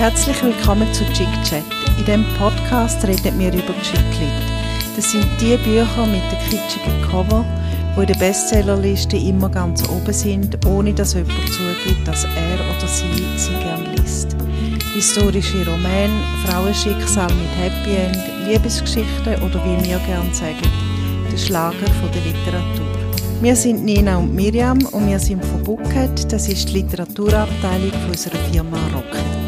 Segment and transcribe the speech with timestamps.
[0.00, 1.62] Herzlich willkommen zu Chick Chat.
[1.98, 4.32] In diesem Podcast reden wir über Chicklit.
[4.96, 7.44] Das sind die Bücher mit den kitschigen Cover,
[7.94, 12.88] die in der Bestsellerliste immer ganz oben sind, ohne dass jemand zugibt, dass er oder
[12.88, 14.34] sie sie gern liest.
[14.94, 20.66] Historische Romane, Frauenschicksal mit Happy End, Liebesgeschichten oder wie wir gern sagen,
[21.30, 22.86] der Schlager der Literatur.
[23.42, 28.38] Wir sind Nina und Miriam und wir sind von Bucket, das ist die Literaturabteilung unserer
[28.50, 29.39] Firma Rocket.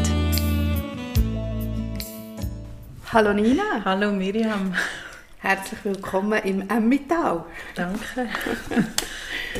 [3.13, 3.85] Hallo Nina.
[3.85, 4.73] Hallo Miriam.
[5.37, 7.45] Herzlich willkommen im Emmittal.
[7.75, 8.27] Danke.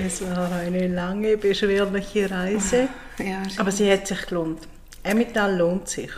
[0.03, 2.87] Es war eine lange, beschwerliche Reise,
[3.19, 4.67] ja, aber sie hat sich gelohnt.
[5.03, 6.09] Emmittal lohnt sich.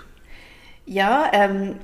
[0.85, 1.75] Ja, ähm,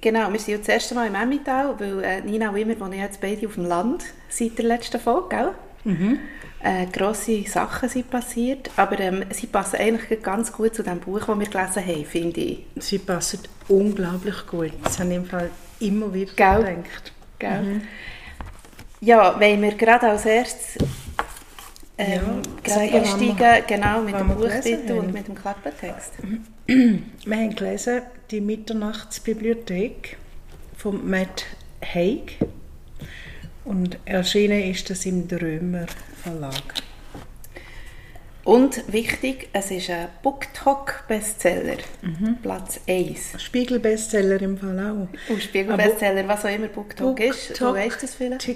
[0.00, 2.94] Genau, wir sind ja das erste Mal im Emmental, weil äh, Nina und ich wohnen
[2.94, 5.50] jetzt beide auf dem Land seit der letzten Folge, gell?
[5.84, 6.18] Mhm.
[6.64, 11.18] Äh, grosse Sachen sind passiert, aber ähm, sie passen eigentlich ganz gut zu dem Buch,
[11.18, 12.60] das wir gelesen haben, finde ich.
[12.76, 14.72] Sie passen unglaublich gut.
[14.84, 16.58] Das habe ich im Fall immer wieder gell?
[16.58, 17.12] gedacht.
[17.40, 17.62] Gell?
[17.62, 17.82] Mhm.
[19.00, 20.78] Ja, wenn wir gerade als erstes
[21.98, 26.12] ähm, ja, einsteigen, genau, mit dem Buchtitel und mit dem Klappentext.
[26.66, 30.16] Wir haben gelesen «Die Mitternachtsbibliothek»
[30.76, 31.44] von Matt
[31.84, 32.38] Haig
[33.64, 35.86] und erschienen ist das im Drömer
[36.22, 36.52] Verlag.
[38.44, 42.38] Und wichtig, es ist ein BookTok-Bestseller, mhm.
[42.42, 43.40] Platz 1.
[43.40, 45.30] Spiegel-Bestseller im Fall auch.
[45.32, 48.48] Und Spiegel-Bestseller, was auch immer BookTok, Book ist, du weißt das vielleicht?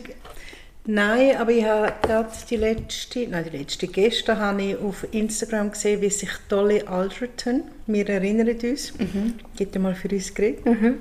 [0.89, 5.73] Nein, aber ich habe gerade die letzte, nein, die letzte, gestern habe ich auf Instagram
[5.73, 9.35] gesehen, wie sich Dolly Alderton, wir erinnern uns, mhm.
[9.57, 10.99] gibt einmal für uns geredet, mhm.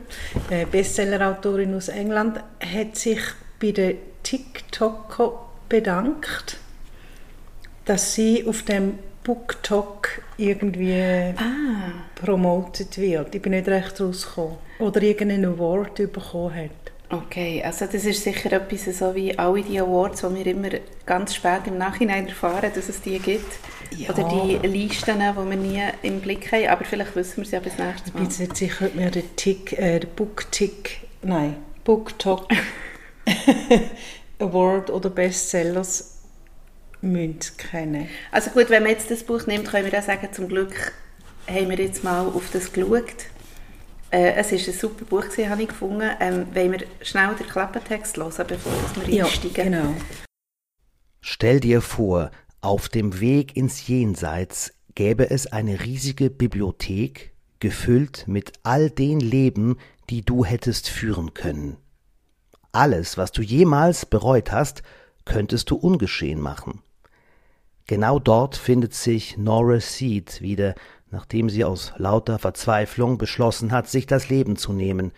[0.71, 3.19] Bestseller-Autorin aus England, hat sich
[3.59, 6.57] bei der TikTok bedankt,
[7.85, 11.91] dass sie auf dem BookTok irgendwie ah.
[12.15, 13.33] promotet wird.
[13.33, 14.57] Ich bin nicht recht rausgekommen.
[14.79, 16.71] Oder irgendeinen Award bekommen hat.
[17.09, 20.69] Okay, also das ist sicher etwas so wie alle die Awards, die wir immer
[21.05, 23.45] ganz spät im Nachhinein erfahren, dass es die gibt.
[23.95, 24.09] Ja.
[24.09, 27.59] Oder die Listen, die wir nie im Blick haben, aber vielleicht wissen wir sie ja
[27.59, 28.23] bis nächstes Mal.
[28.23, 32.47] Ich bin nicht sicher, ob wir den Tick, äh, den Book-Tick, nein, Book-Talk
[34.39, 36.19] Award oder Bestsellers
[37.01, 38.07] müssen kennen.
[38.31, 40.93] Also gut, wenn man jetzt das Buch nimmt, können wir auch sagen, zum Glück
[41.47, 43.27] haben wir jetzt mal auf das geschaut
[44.15, 46.09] äh, es ist ein super Buch, habe ich gefunden.
[46.19, 48.71] Ähm, wollen wir schnell den Klappentext hören, bevor
[49.05, 49.55] wir einsteigen?
[49.55, 49.95] Ja, genau.
[51.19, 52.31] Stell dir vor,
[52.61, 59.77] auf dem Weg ins Jenseits gäbe es eine riesige Bibliothek, gefüllt mit all den Leben,
[60.09, 61.77] die du hättest führen können.
[62.75, 64.83] Alles, was du jemals bereut hast,
[65.23, 66.81] könntest du ungeschehen machen.
[67.87, 70.75] Genau dort findet sich Nora Seed wieder,
[71.09, 75.13] nachdem sie aus lauter Verzweiflung beschlossen hat, sich das Leben zu nehmen.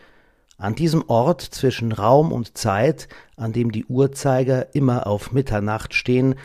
[0.60, 3.08] An diesem Ort zwischen Raum und Zeit,
[3.38, 6.36] an dem die Uhrzeiger immer auf Mitternacht stehen,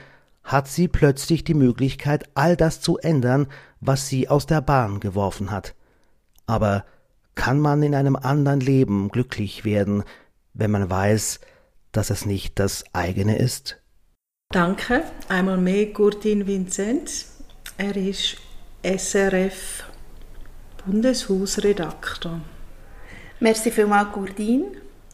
[0.42, 3.48] hat sie plötzlich die Möglichkeit, all das zu ändern,
[3.82, 5.74] was sie aus der Bahn geworfen hat.
[6.46, 6.86] Aber
[7.34, 10.04] kann man in einem anderen Leben glücklich werden,
[10.54, 11.40] wenn man weiß,
[11.92, 13.82] dass es nicht das eigene ist?
[14.50, 15.04] Danke.
[15.28, 17.26] Einmal mehr Gurdin Vincent.
[17.78, 18.36] Er ist
[18.82, 19.84] SRF
[20.84, 22.40] Bundeshausredakteur.
[23.40, 24.64] Merci vielmals, Gurdin,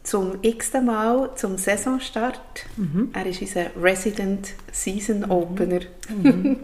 [0.02, 2.66] zum x Mal zum Saisonstart.
[2.76, 3.10] Mhm.
[3.12, 5.30] Er ist unser Resident Season mhm.
[5.30, 5.80] Opener.
[6.08, 6.58] Mhm.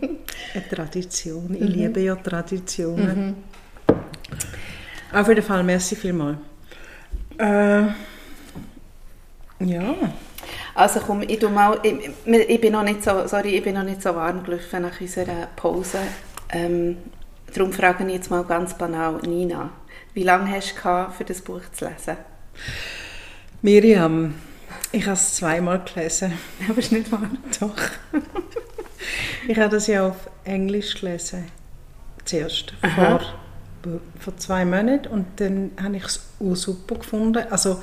[0.54, 1.54] Eine Tradition.
[1.54, 1.66] Ich mhm.
[1.68, 3.26] liebe ja Traditionen.
[3.26, 3.34] Mhm.
[5.12, 6.38] Auf jeden Fall, merci vielmals.
[7.38, 7.84] Äh,
[9.64, 9.94] ja.
[10.75, 14.02] Also komm, ich, mal, ich, ich, bin noch nicht so, sorry, ich bin noch nicht
[14.02, 15.98] so warm gelaufen nach unserer Pause.
[16.50, 16.97] Ähm,
[17.52, 19.70] darum frage ich jetzt mal ganz banal, Nina,
[20.14, 22.16] wie lange hast du für das Buch zu lesen?
[23.62, 24.34] Miriam,
[24.92, 26.32] ich habe es zweimal gelesen.
[26.69, 27.31] Aber ist nicht wahr?
[27.60, 27.76] Doch.
[29.48, 31.46] ich habe das ja auf Englisch gelesen.
[32.25, 32.75] Zuerst.
[32.94, 33.20] Vor,
[34.20, 35.08] vor zwei Monaten.
[35.08, 37.44] Und dann habe ich es auch super gefunden.
[37.50, 37.82] Also,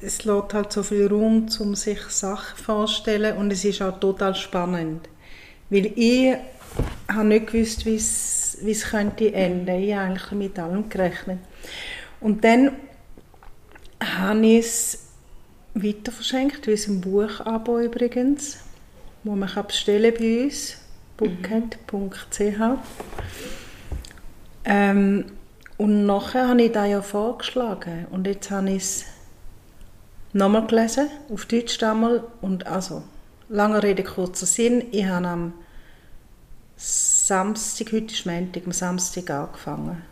[0.00, 3.36] es lässt halt so viel Raum, um sich Sachen vorzustellen.
[3.36, 5.08] Und es ist auch total spannend.
[5.70, 6.36] Weil ich
[7.10, 9.82] habe nicht gewusst, wie es könnte enden.
[9.82, 11.38] Ich habe eigentlich mit allem gerechnet.
[12.20, 12.72] Und dann
[14.02, 14.98] habe ich es
[15.74, 18.58] weiter verschenkt, wie ein Buchabo übrigens,
[19.24, 20.76] wo man kann bestellen bei uns,
[21.16, 22.60] bookend.ch.
[24.64, 25.24] Ähm,
[25.76, 29.04] und nachher habe ich das ja vorgeschlagen und jetzt habe ich es
[30.32, 33.02] nochmal gelesen, auf Deutsch damals und also,
[33.48, 35.52] lange Rede, kurzer Sinn, ich habe am
[36.76, 40.02] Samstag, heute ist Montag, am Samstag angefangen.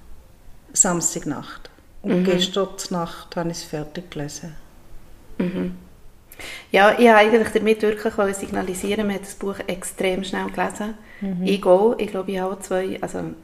[0.72, 1.70] Samstagnacht.
[2.02, 2.24] Und mhm.
[2.24, 4.54] gestern Nacht habe ich es fertig gelesen.
[5.38, 5.76] Mhm.
[6.70, 10.94] Ja, ich habe eigentlich damit wirklich signalisieren, man hat das Buch extrem schnell gelesen.
[11.20, 11.42] Mhm.
[11.44, 13.36] Ich gehe, ich glaube, ich habe zwei, also ein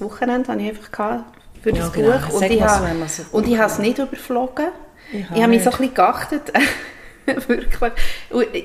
[0.00, 1.24] Wochenende hatte ich einfach
[1.62, 2.18] für das ja, genau.
[2.18, 2.34] Buch.
[2.34, 4.68] Und ich, habe, so und ich habe es nicht überflogen.
[5.12, 6.52] Ich, ich habe mich so ein bisschen geachtet.
[7.48, 7.92] wirklich.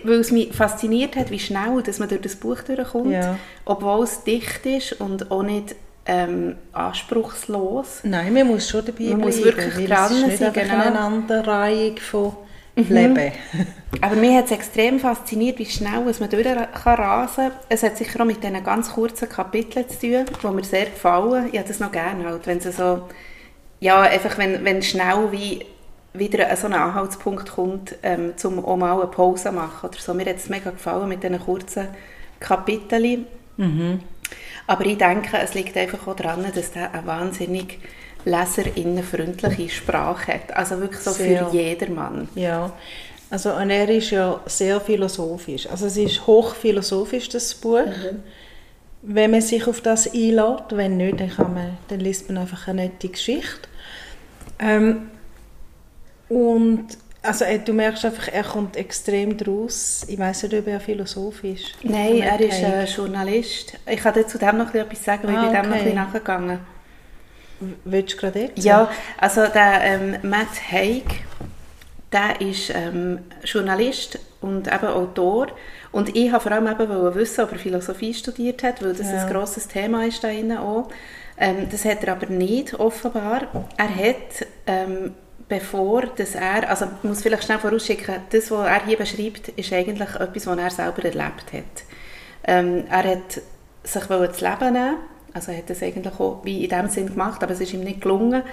[0.04, 3.38] Weil es mich fasziniert hat, wie schnell dass man durch das Buch durchkommt, ja.
[3.66, 5.76] obwohl es dicht ist und auch nicht
[6.06, 8.02] ähm, anspruchslos.
[8.04, 9.22] Nein, man muss schon dabei man bleiben.
[9.22, 10.24] muss wirklich dran sein.
[10.28, 10.74] Es ist nicht genau.
[10.74, 12.36] eine Aneinanderreihung von
[12.76, 12.86] mhm.
[12.90, 13.32] Leben.
[14.02, 17.60] Aber mir hat es extrem fasziniert, wie schnell man durch kann rasen kann.
[17.70, 21.50] Es hat sicher auch mit diesen ganz kurzen Kapiteln zu tun, die mir sehr gefallen.
[21.52, 23.04] Ich habe das noch gerne, halt, wenn es so,
[23.80, 25.66] ja, einfach wenn, wenn schnell wie
[26.18, 30.14] wieder so ein Anhaltspunkt kommt, ähm, um auch mal eine Pause zu machen oder so.
[30.14, 31.88] Mir hat es mega gefallen mit diesen kurzen
[32.40, 33.26] Kapiteln.
[33.58, 34.00] Mhm.
[34.68, 37.80] Aber ich denke, es liegt einfach auch daran, dass der eine wahnsinnig
[38.26, 40.56] leserinnenfreundliche Sprache hat.
[40.56, 41.48] Also wirklich so sehr.
[41.48, 42.28] für jedermann.
[42.36, 42.74] Ja,
[43.30, 45.68] also und er ist ja sehr philosophisch.
[45.68, 47.86] Also es ist hochphilosophisch, das Buch.
[47.86, 48.24] Mhm.
[49.02, 52.68] Wenn man sich auf das einlädt, wenn nicht, dann, kann man, dann liest man einfach
[52.68, 53.70] eine nette Geschichte.
[54.58, 55.10] Ähm,
[56.30, 56.88] und
[57.26, 60.06] also du merkst einfach, er kommt extrem draus.
[60.08, 61.74] Ich weiß nicht, ob er Philosoph ist.
[61.84, 63.74] Nein, er ist äh, Journalist.
[63.90, 65.84] Ich kann dir zu dem noch etwas sagen, weil ah, ich bin dem noch ein
[65.84, 66.60] bisschen nachgegangen.
[67.86, 68.66] Willst du gerade erzählen?
[68.66, 71.24] Ja, also der ähm, Matt Haig,
[72.12, 75.48] der ist ähm, Journalist und eben Autor.
[75.92, 79.26] Und ich habe vor allem eben wissen, ob er Philosophie studiert hat, weil das ja.
[79.26, 80.30] ein grosses Thema ist da
[80.60, 80.90] auch.
[81.38, 83.48] Ähm, das hat er aber nicht, offenbar.
[83.78, 85.14] Er hat ähm,
[85.48, 89.74] bevor dass er, also ich muss vielleicht schnell vorausschicken, das, was er hier beschreibt, ist
[89.74, 91.84] eigentlich etwas, was er selber erlebt hat.
[92.46, 93.42] Ähm, er hat
[93.84, 94.98] sich das Leben nehmen,
[95.34, 97.82] also er hat das eigentlich auch wie in dem Sinn gemacht, aber es ist ihm
[97.82, 98.44] nicht gelungen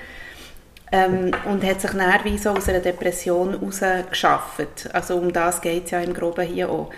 [0.91, 4.93] ähm, und hat sich dann so aus einer Depression herausgeschafft.
[4.93, 6.91] Also um das geht es ja im Groben hier auch.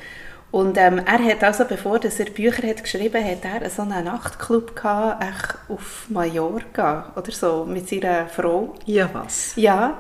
[0.54, 4.04] Und ähm, er hat also, bevor dass er Bücher hat geschrieben hat, er so einen
[4.04, 8.72] Nachtclub gehabt, auf Mallorca oder so, mit seiner Frau.
[8.86, 9.56] Ja, was?
[9.56, 9.98] Ja.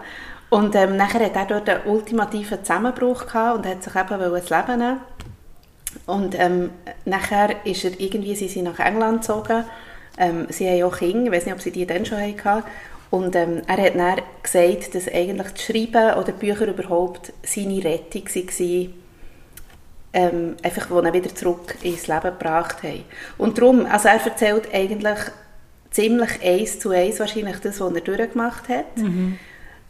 [0.50, 4.50] Und ähm, nachher hat er dort einen ultimativen Zusammenbruch gehabt und hat sich eben das
[4.50, 5.00] Leben nehmen
[6.06, 6.70] Und ähm,
[7.04, 9.64] nachher ist er irgendwie, sie sind nach England gezogen.
[10.18, 12.62] Ähm, sie haben auch Kinder, ich weiß nicht, ob sie die dann schon hatten.
[13.10, 18.26] Und ähm, er hat dann gesagt, dass eigentlich das Schreiben oder Bücher überhaupt seine Rettung
[18.26, 19.03] war
[20.14, 23.04] ähm, einfach, die ihn wieder zurück ins Leben gebracht haben.
[23.36, 25.18] Und darum, also er erzählt eigentlich
[25.90, 28.96] ziemlich eins zu eins wahrscheinlich das, was er durchgemacht hat.
[28.96, 29.38] Mhm.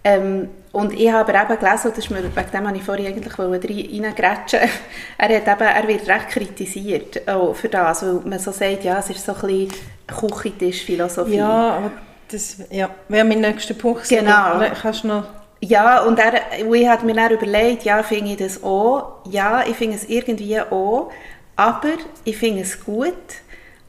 [0.03, 3.07] Ähm, und ich habe aber eben gelesen, das ist mir, wegen dem habe ich vorhin
[3.07, 4.61] eigentlich reingrätschen
[5.19, 8.99] er, hat eben, er wird recht kritisiert auch für das, weil man so sagt, ja,
[8.99, 9.69] es ist so ein bisschen
[10.07, 11.37] Küchentisch-Philosophie.
[11.37, 11.93] Ja, aber
[12.31, 14.09] das ja, wäre mein nächster Punkt.
[14.09, 14.61] Genau.
[14.81, 15.25] Kannst du noch
[15.65, 19.23] ja, und er, ich habe mir dann überlegt, ja, finde ich das auch?
[19.29, 21.11] Ja, ich finde es irgendwie auch,
[21.57, 21.95] aber
[22.25, 23.15] ich finde es gut.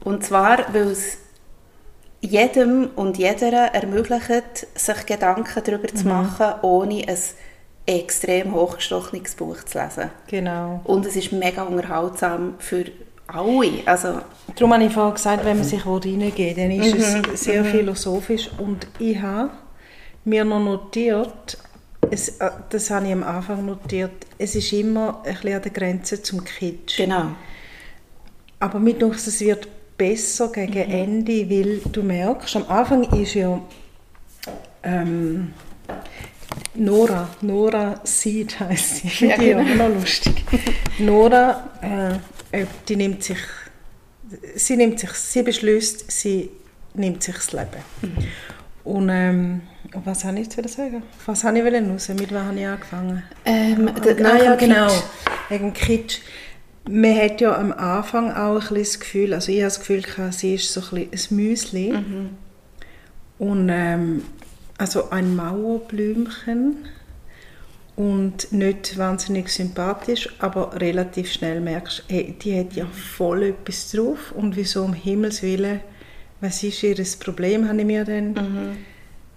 [0.02, 1.18] Und zwar, weil es
[2.20, 5.96] jedem und jeder ermöglicht, sich Gedanken darüber mhm.
[5.96, 7.18] zu machen, ohne ein
[7.84, 10.10] extrem hochgestochenes Buch zu lesen.
[10.28, 10.80] Genau.
[10.84, 12.86] Und es ist mega unterhaltsam für
[13.26, 13.82] alle.
[13.84, 14.20] Also,
[14.54, 17.32] Darum habe ich vorhin gesagt, wenn man sich reingeht, dann ist mhm.
[17.34, 17.66] es sehr mhm.
[17.66, 18.50] philosophisch.
[18.58, 19.50] Und ich habe
[20.24, 21.58] mir noch notiert,
[22.10, 25.72] es, äh, das habe ich am Anfang notiert, es ist immer ein bisschen an der
[25.72, 26.98] Grenze zum Kitsch.
[26.98, 27.32] Genau.
[28.58, 30.94] Aber mit uns, es wird besser gegen mhm.
[30.94, 33.60] Ende, weil du merkst, am Anfang ist ja
[34.82, 35.52] ähm,
[36.74, 39.62] Nora, Nora Seed heisst sie, finde ja, genau.
[39.62, 40.44] ich auch noch lustig.
[40.98, 41.70] Nora,
[42.52, 43.38] äh, äh, die nimmt sich,
[44.54, 46.50] sie nimmt sich, sie beschließt, sie
[46.94, 47.82] nimmt sich das Leben.
[48.02, 48.10] Mhm.
[48.84, 49.62] Und ähm,
[50.04, 51.02] was habe ich jetzt sagen?
[51.24, 52.08] Was habe ich raus?
[52.08, 53.22] Mit was habe ich angefangen?
[53.44, 53.90] Ähm,
[54.24, 54.88] ah, ja, genau.
[55.48, 56.20] Wegen Kitsch.
[56.88, 60.04] Man hat ja am Anfang auch ein bisschen das Gefühl, also ich habe das Gefühl,
[60.30, 61.92] sie ist so ein, bisschen ein Müsli.
[61.92, 62.30] Mhm.
[63.38, 64.22] Und ähm,
[64.78, 66.76] also ein Mauerblümchen
[67.96, 74.32] und nicht wahnsinnig sympathisch, aber relativ schnell merkst, hey, die hat ja voll etwas drauf
[74.32, 75.80] und wieso um Himmels Willen,
[76.40, 78.76] was ist ihr Problem, habe ich mir dann mhm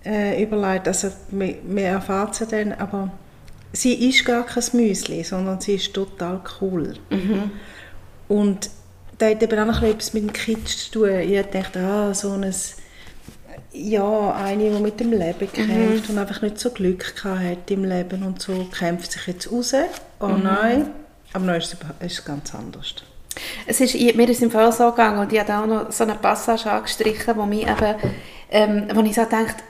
[0.05, 0.87] äh, überlegt.
[0.87, 3.11] Also man, man erfahrt sie dann, aber
[3.73, 6.95] sie ist gar kein Müsli, sondern sie ist total cool.
[7.09, 7.51] Mhm.
[8.27, 8.69] Und
[9.17, 11.19] da hat eben auch noch etwas mit dem Kitsch zu tun.
[11.19, 12.53] Ich dachte, ah, so ein
[13.71, 15.51] ja, eine, die mit dem Leben mhm.
[15.51, 16.15] kämpft mhm.
[16.15, 19.73] und einfach nicht so Glück hat im Leben und so kämpft sich jetzt raus.
[20.19, 20.43] Oh mhm.
[20.43, 20.91] nein,
[21.33, 22.95] aber nein, ist es ganz anders.
[23.67, 26.15] Es ist, mir ist im Fall so gegangen und ich habe auch noch so eine
[26.15, 27.95] Passage angestrichen, wo, mich eben,
[28.49, 29.63] ähm, wo ich so dachte,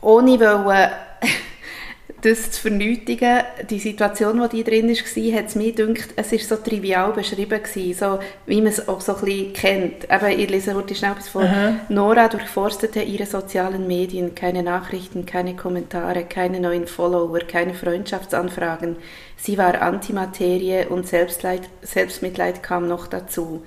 [0.00, 0.90] ohne wollen,
[2.22, 6.38] das zu vernötigen, die Situation, die die drin war, hat es mir gedacht, es war
[6.38, 10.04] so trivial beschrieben, gewesen, so, wie man es auch so ein bisschen kennt.
[10.04, 11.42] Eben, ich lese heute schnell etwas vor.
[11.42, 11.80] Aha.
[11.88, 18.96] Nora durchforstete ihre sozialen Medien, keine Nachrichten, keine Kommentare, keine neuen Follower, keine Freundschaftsanfragen.
[19.36, 23.62] Sie war Antimaterie und Selbstleid, Selbstmitleid kam noch dazu.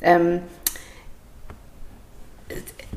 [0.00, 0.40] Ähm,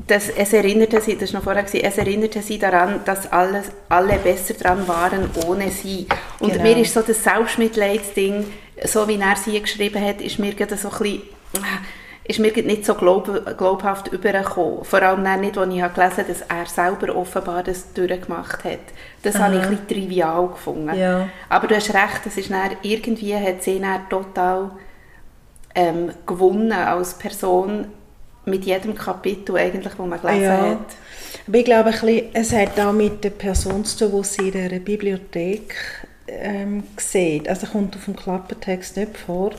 [0.06, 3.72] das, es erinnerte sie, das ist noch vorher gewesen, es erinnerte sie daran, dass alles,
[3.88, 6.06] alle besser dran waren ohne sie.
[6.38, 6.62] Und genau.
[6.62, 8.44] mir ist so das Selbstmitleidsding,
[8.84, 11.22] so wie er sie geschrieben hat, ist mir gerade so ein bisschen,
[12.24, 14.84] ist mir nicht so glaub, glaubhaft übergekommen.
[14.84, 18.80] Vor allem nicht, als ich gelesen habe, dass er selber offenbar das durchgemacht hat.
[19.22, 19.44] Das Aha.
[19.44, 20.94] habe ich ein bisschen trivial gefunden.
[20.94, 21.28] Ja.
[21.48, 24.72] Aber du hast recht, das ist dann, irgendwie hat sie dann total
[25.74, 27.86] ähm, gewonnen als Person,
[28.46, 30.70] mit jedem Kapitel eigentlich, wo man gelesen ja.
[30.70, 30.96] hat.
[31.46, 34.48] Aber ich glaube, ein bisschen, es hat auch mit der Person zu tun, die sie
[34.48, 35.74] in dieser Bibliothek
[36.28, 37.48] ähm, sieht.
[37.48, 39.52] Also kommt auf dem Klappentext nicht vor.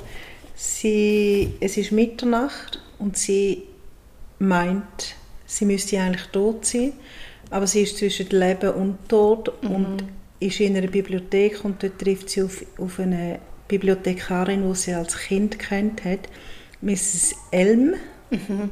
[0.55, 3.63] Sie, es ist Mitternacht und sie
[4.39, 5.15] meint,
[5.45, 6.93] sie müsste eigentlich tot sein,
[7.49, 9.71] aber sie ist zwischen Leben und Tod mhm.
[9.71, 10.03] und
[10.39, 15.17] ist in einer Bibliothek und dort trifft sie auf, auf eine Bibliothekarin, die sie als
[15.17, 16.21] Kind kennt hat,
[16.81, 17.35] Mrs.
[17.51, 17.95] Elm
[18.29, 18.71] Mhm.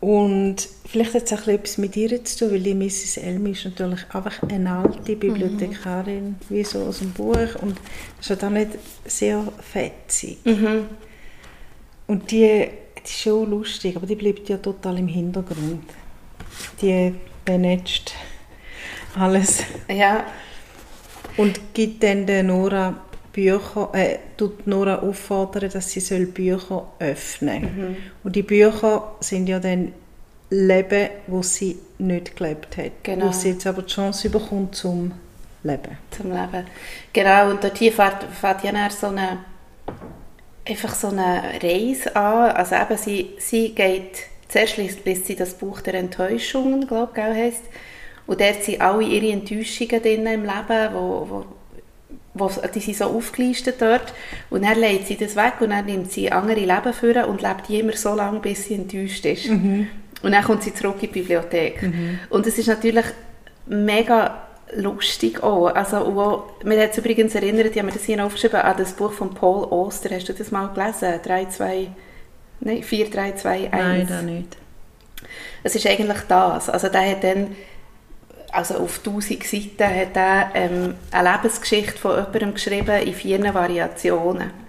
[0.00, 3.16] Und vielleicht hat es auch etwas mit ihr zu tun, weil die Mrs.
[3.16, 6.36] Elmi ist natürlich einfach eine alte Bibliothekarin, mhm.
[6.48, 7.56] wie so aus dem Buch.
[7.60, 7.80] Und
[8.20, 8.70] ist auch nicht
[9.04, 10.38] sehr fetzig.
[10.44, 10.86] Mhm.
[12.06, 15.82] Und die, die ist schon lustig, aber die bleibt ja total im Hintergrund.
[16.80, 17.14] Die
[17.46, 18.14] managt
[19.16, 19.64] alles.
[19.88, 20.24] Ja.
[21.36, 22.94] Und gibt dann der Nora
[23.38, 27.96] Bücher, äh, tut Nora auffordern, dass sie soll Bücher öffnen mhm.
[28.24, 29.92] Und die Bücher sind ja dann
[30.50, 32.90] Leben, wo sie nicht gelebt hat.
[33.04, 33.28] Genau.
[33.28, 35.12] Wo sie jetzt aber die Chance bekommt zum
[35.62, 35.98] Leben.
[36.10, 36.66] Zum Leben.
[37.12, 39.38] Genau, und dort hier fährt, fährt ja so eine,
[40.68, 42.50] einfach so eine Reise an.
[42.56, 44.18] Also eben, sie, sie geht,
[44.48, 47.62] zuerst liest, sie das Buch der Enttäuschungen, glaube ich, heisst.
[48.26, 51.44] Und dort sind alle ihre Enttäuschungen drin im Leben, wo, wo
[52.38, 54.12] wo, die sind so aufgelistet dort
[54.50, 57.70] und dann legt sie das weg und dann nimmt sie andere Leben führen und lebt
[57.70, 59.48] immer so lange, bis sie enttäuscht ist.
[59.48, 59.88] Mhm.
[60.22, 61.82] Und dann kommt sie zurück in die Bibliothek.
[61.82, 62.18] Mhm.
[62.30, 63.04] Und es ist natürlich
[63.66, 64.42] mega
[64.74, 65.68] lustig auch.
[65.68, 68.92] Also, auch, mir hat es übrigens erinnert, ich habe mir das hier aufgeschrieben, an das
[68.92, 70.14] Buch von Paul Oster.
[70.14, 71.20] Hast du das mal gelesen?
[71.22, 71.88] 3, 2,
[72.60, 73.72] nein, 4, 3, 2, 1.
[73.72, 74.56] Nein, da nicht.
[75.62, 76.68] Es ist eigentlich das.
[76.68, 77.56] Also der hat dann
[78.52, 84.67] also auf 1000 Seiten hat er ähm, eine Lebensgeschichte von jemandem geschrieben in vier Variationen.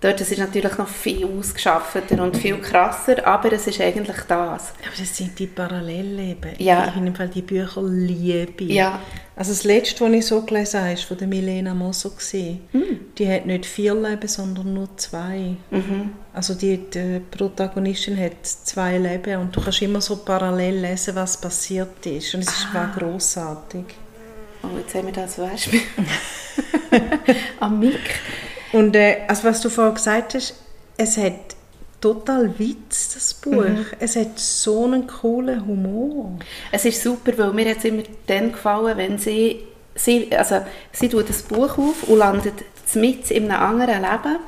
[0.00, 4.72] Dort ist es natürlich noch viel ausgeschaffter und viel krasser, aber es ist eigentlich das.
[4.84, 6.52] Aber das sind die Parallelleben.
[6.58, 6.88] Ja.
[6.88, 8.64] Ich habe die Bücher liebe.
[8.64, 9.00] Ja.
[9.34, 12.10] Also das letzte, was ich so gelesen habe, war von der Milena Moser.
[12.72, 13.00] Mhm.
[13.16, 15.56] Die hat nicht vier Leben, sondern nur zwei.
[15.70, 16.12] Mhm.
[16.34, 21.40] Also die, die, Protagonistin hat zwei Leben und du kannst immer so parallel lesen, was
[21.40, 22.34] passiert ist.
[22.34, 22.74] Und es ah.
[22.74, 23.84] war großartig.
[24.62, 25.80] Oh, jetzt haben wir das Beispiel.
[27.60, 28.20] Am Mick.
[28.72, 30.54] Und äh, also was du vorhin gesagt hast,
[30.96, 31.56] es hat
[32.00, 33.64] total Witz, das Buch.
[33.64, 33.86] Mhm.
[33.98, 36.38] Es hat so einen coolen Humor.
[36.70, 40.60] Es ist super, weil mir es immer dann gefallen, wenn sie, sie, also
[40.92, 42.54] sie tut das Buch auf und landet
[42.94, 44.38] mit in einem anderen Leben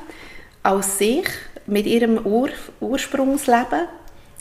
[0.63, 1.27] als sich,
[1.65, 2.49] mit ihrem Ur
[2.79, 3.87] Ursprungsleben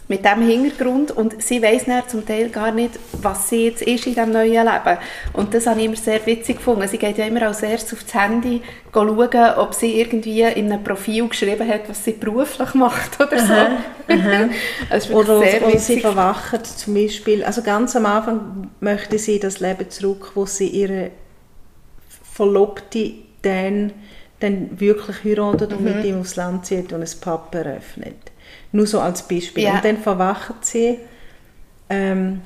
[0.09, 4.15] mit dem Hintergrund und sie weiß zum Teil gar nicht, was sie jetzt ist in
[4.15, 4.99] diesem neuen Leben.
[5.35, 6.89] Und das habe ich immer sehr witzig gefunden.
[6.89, 8.63] Sie geht ja immer als erstes aufs Handy
[8.93, 13.53] schauen, ob sie irgendwie in einem Profil geschrieben hat, was sie beruflich macht oder so.
[13.53, 13.69] Aha,
[14.09, 14.49] aha.
[14.89, 19.61] Das oder, sehr oder sie verwacht zum Beispiel, also ganz am Anfang möchte sie das
[19.61, 21.11] Leben zurück, wo sie ihre
[22.33, 23.13] Verlobte
[23.43, 23.93] dann,
[24.41, 25.97] dann wirklich heiratet und mhm.
[25.97, 28.17] mit ihm aufs Land zieht und ein Pub eröffnet.
[28.73, 29.65] Nur so als Beispiel.
[29.65, 29.75] Ja.
[29.77, 30.99] Und dann verwacht sie,
[31.89, 32.41] ähm,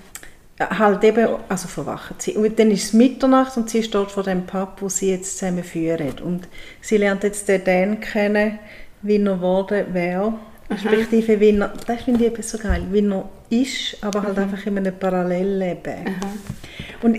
[0.61, 2.33] halt eben, also verwacht sie.
[2.33, 5.65] Und dann ist es Mitternacht und sie steht vor dem Pub, wo sie jetzt zusammen
[5.65, 6.13] führen.
[6.25, 6.49] Und
[6.81, 8.59] sie lernt jetzt den Dan kennen,
[9.03, 10.35] wie er geworden wäre.
[10.71, 14.43] Respektive, wie er, das finde ich eben so geil, wie er ist, aber halt mhm.
[14.45, 16.05] einfach in einem Parallelleben.
[16.05, 17.03] Mhm.
[17.03, 17.19] Und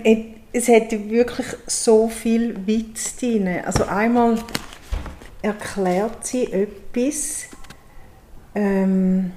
[0.52, 3.48] es hat wirklich so viel Witz drin.
[3.64, 4.38] Also einmal
[5.42, 7.44] erklärt sie etwas,
[8.54, 9.32] ähm,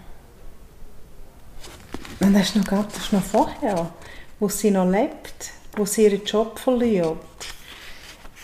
[2.20, 3.92] und das ist noch, das ist noch vorher,
[4.40, 7.18] wo sie noch lebt, wo sie ihren Job verliert.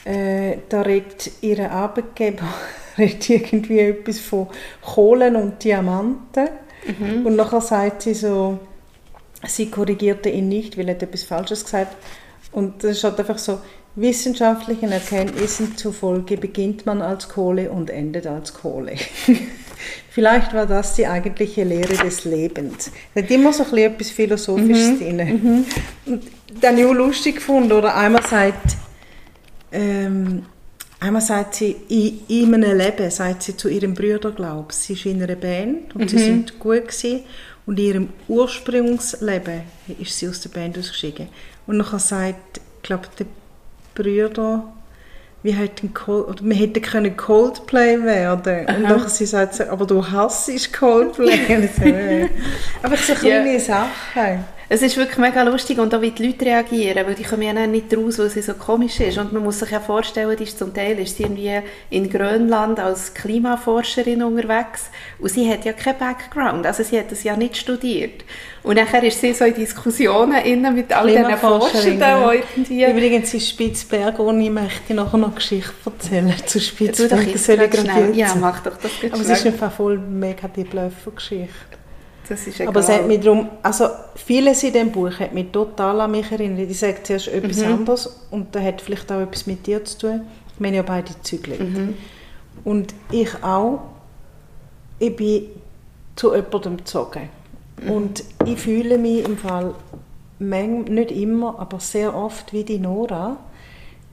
[0.06, 2.48] Äh, da regt ihr Arbeitgeber
[2.98, 4.48] redet irgendwie etwas von
[4.82, 6.50] Kohlen und Diamanten.
[6.86, 7.25] Mhm.
[7.25, 8.60] Und nachher sagt sie so,
[9.48, 11.96] sie korrigierte ihn nicht, weil er etwas Falsches gesagt
[12.51, 13.60] Und das ist halt einfach so,
[13.96, 18.96] wissenschaftlichen Erkenntnissen zufolge beginnt man als Kohle und endet als Kohle.
[20.10, 22.92] Vielleicht war das die eigentliche Lehre des Lebens.
[23.13, 25.00] Da hat immer so ein etwas Philosophisches mhm.
[25.00, 25.18] drin.
[25.18, 25.66] Mhm.
[26.06, 26.24] Und
[26.62, 28.78] dann ich auch lustig gefunden, oder einmal sagt,
[29.72, 30.46] ähm,
[31.00, 34.94] einmal sagt sie, in, in einem Leben, sagt sie zu ihrem Bruder, glaube ich, sie
[34.94, 36.08] ist in einer Band und mhm.
[36.08, 37.22] sie sind gut gewesen.
[37.66, 39.62] Und in ihrem Ursprungsleben
[40.00, 41.30] ist sie aus der Band ausgestiegen.
[41.66, 43.25] Und dann sagt, ich glaube, der
[43.96, 44.74] Brüder,
[45.44, 48.66] wir hätten, Cold, wir hätten können Coldplay werden.
[48.68, 48.76] Aha.
[48.78, 51.34] Und dann sie sagt, aber du hasst Coldplay.
[52.82, 53.60] Einfach so kleine ja.
[53.60, 54.46] Sachen.
[54.74, 57.53] Es ist wirklich mega lustig und auch wie die Leute reagieren, weil die kommen ja
[57.68, 59.20] nicht raus, weil sie so komisch ist.
[59.20, 61.60] Und man muss sich ja vorstellen, die ist zum Teil ist sie irgendwie
[61.92, 64.89] in Grönland als Klimaforscherin unterwegs
[65.20, 68.25] und sie hat ja keinen Background, also sie hat das ja nicht studiert.
[68.63, 72.84] Und nachher ist sie so in Diskussionen innen mit all diesen Forschern, die irgendwie...
[72.84, 77.27] Übrigens ist Spitzberg, ohne ich möchte nachher noch Geschichte erzählen zu Spitzberg.
[77.27, 78.18] Ja, soll ich schnell.
[78.18, 81.83] Ja, mach doch das Aber es ist einfach voll mega die Blöffer-Geschichte.
[82.27, 86.01] Das ist Aber es hat mich darum, also vieles in diesem Buch hat mich total
[86.01, 86.70] an mich erinnert.
[86.70, 87.74] Ich sage zuerst etwas mhm.
[87.74, 90.22] anderes und das hat vielleicht auch etwas mit dir zu tun.
[90.60, 91.60] Wir haben ja beide Zügel.
[91.60, 91.96] Mhm.
[92.63, 93.82] Und ich auch.
[95.00, 95.48] Ich bin
[96.15, 97.30] zu jemandem gezogen.
[97.82, 97.92] Mhm.
[97.92, 99.74] Und ich fühle mich im Fall,
[100.39, 103.38] nicht immer, aber sehr oft wie die Nora.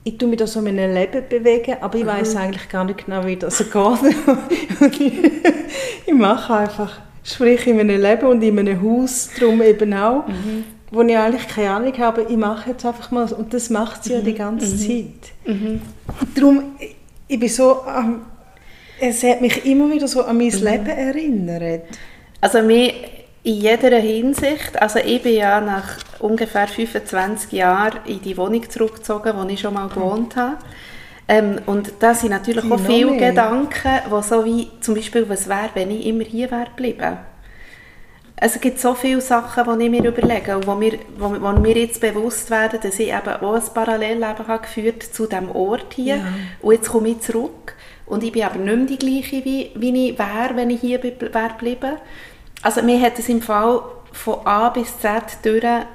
[0.03, 2.09] Ich tue mich da so in meinem Leben bewegen, aber ich mhm.
[2.09, 4.15] weiß eigentlich gar nicht genau, wie das geht.
[6.05, 10.63] ich mache einfach Sprich in meinem Leben und in meinem Haus drum eben auch, mhm.
[10.89, 14.11] wo ich eigentlich keine Ahnung habe, ich mache jetzt einfach mal und das macht sie
[14.11, 14.15] mhm.
[14.15, 14.79] ja die ganze mhm.
[14.79, 15.31] Zeit.
[15.45, 15.81] Mhm.
[16.35, 16.63] Darum,
[17.27, 18.21] ich bin so, ähm,
[18.99, 20.63] es hat mich immer wieder so an mein mhm.
[20.63, 21.83] Leben erinnert.
[22.39, 22.93] Also mir
[23.43, 29.33] in jeder Hinsicht, also ich bin ja nach ungefähr 25 Jahren in die Wohnung zurückgezogen,
[29.35, 30.57] wo ich schon mal gewohnt habe.
[31.31, 33.29] Ähm, und da sind natürlich auch viele mehr.
[33.29, 37.19] Gedanken, die so wie zum Beispiel, was wäre, wenn ich immer hier wäre geblieben.
[38.35, 41.77] Es gibt so viele Sachen, die ich mir überlege und wo mir, wo, wo mir
[41.77, 46.17] jetzt bewusst werden, dass ich eben auch ein Parallelleben habe geführt zu diesem Ort hier.
[46.17, 46.23] Ja.
[46.61, 47.75] Und jetzt komme ich zurück
[48.07, 51.01] und ich bin aber nicht mehr die gleiche, wie, wie ich wäre, wenn ich hier
[51.01, 51.93] wäre geblieben.
[52.61, 55.85] Also mir hat es im Fall von A bis Z durch an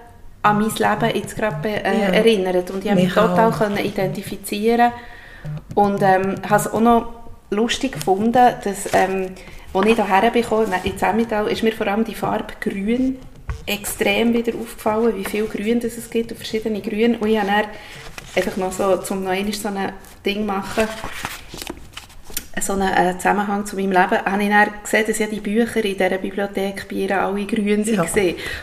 [0.61, 2.09] mein Leben jetzt gerade äh, ja.
[2.09, 4.93] erinnert und ich habe mich total können identifizieren
[5.75, 7.13] und ähm, habe es auch noch
[7.51, 9.31] lustig gefunden, dass, ähm,
[9.73, 13.19] als ich hierher bekomme, in Zemmital, ist mir vor allem die Farbe grün
[13.67, 17.17] extrem wieder aufgefallen, wie viel Grün das es gibt und verschiedene Grün.
[17.17, 17.65] Und ich habe dann
[18.37, 19.93] einfach noch so, um noch einmal so ein
[20.25, 20.85] Ding machen,
[22.61, 25.85] so einen äh, Zusammenhang zu meinem Leben, habe ich dann gesehen, dass ja die Bücher
[25.85, 27.97] in dieser Bibliothek bei ihr alle grün sind.
[27.97, 28.05] Ja.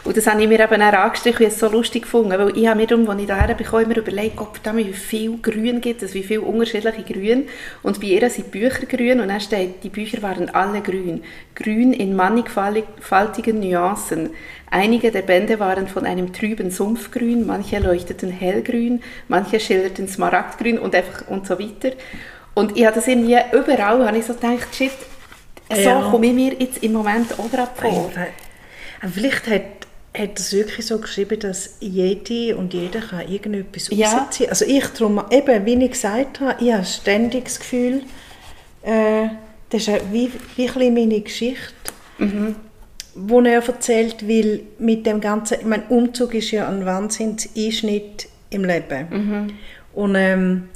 [0.04, 2.68] Und das habe ich mir eben dann angestrichen, und es so lustig gefunden, weil ich
[2.68, 6.02] habe mir darum, als ich hierher bekomme, immer überlegt, ob da wie viel Grün gibt
[6.02, 7.48] es, wie viele unterschiedliche Grün.
[7.84, 11.24] Und bei ihr sind die Bücher grün und dann steht, die Bücher waren alle grün.
[11.54, 14.32] Grün in mannigfaltigen Nuancen.
[14.72, 20.96] Einige der Bände waren von einem trüben Sumpfgrün, manche leuchteten hellgrün, manche schilderten Smaragdgrün und,
[20.96, 21.92] einfach und so weiter.
[22.54, 24.92] Und ich habe das irgendwie überall, habe ich so gedacht, shit,
[25.72, 26.10] so ja.
[26.12, 28.12] komme ich mir jetzt im Moment auch gerade vor.
[29.02, 29.84] Vielleicht hat
[30.16, 34.12] hat es wirklich so geschrieben, dass jede und jeder kann irgendetwas ja.
[34.12, 38.04] rausziehen Also ich darum, eben, wie ich gesagt habe, ich habe ständig das Gefühl,
[38.84, 39.30] äh,
[39.70, 41.74] das ist wie, wie ein meine Geschichte,
[42.20, 42.56] mhm.
[43.16, 48.66] wo er erzählt, weil mit dem ganzen, ich meine, Umzug ist ja ein Wahnsinnseinschnitt im
[48.66, 49.08] Leben.
[49.10, 49.48] Mhm.
[49.94, 50.70] Und ähm,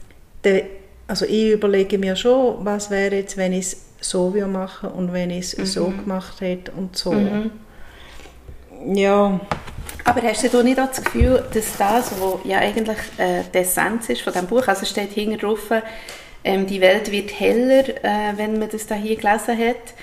[0.43, 0.63] der,
[1.07, 5.29] also ich überlege mir schon, was wäre jetzt, wenn ich es so machen und wenn
[5.29, 5.65] ich es mhm.
[5.65, 7.13] so gemacht hätte und so.
[7.13, 7.51] Mhm.
[8.93, 9.39] Ja.
[10.03, 14.09] Aber hast du nicht auch das Gefühl, dass das, was ja eigentlich äh, die Essenz
[14.09, 15.71] ist von diesem Buch, also steht hinten drauf,
[16.43, 19.93] ähm, die Welt wird heller, äh, wenn man das da hier gelesen hat.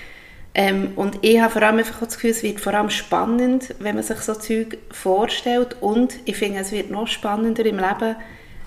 [0.53, 3.95] Ähm, und ich habe vor allem einfach das Gefühl, es wird vor allem spannend, wenn
[3.95, 5.77] man sich so Zeug vorstellt.
[5.81, 8.15] Und ich finde, es wird noch spannender im Leben,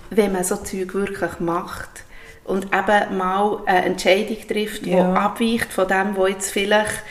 [0.09, 2.03] wenn man so Zeug wirklich macht
[2.49, 5.13] und eben mal eine Entscheidung trifft, die ja.
[5.13, 7.03] abweicht von dem, was jetzt vielleicht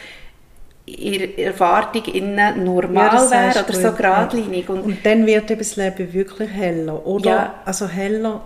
[0.86, 4.68] in Erwartung innen normal ja, wäre oder so geradlinig.
[4.68, 7.30] Und, und, dann wird eben das Leben wirklich heller, oder?
[7.30, 7.54] Ja.
[7.64, 8.40] Also heller,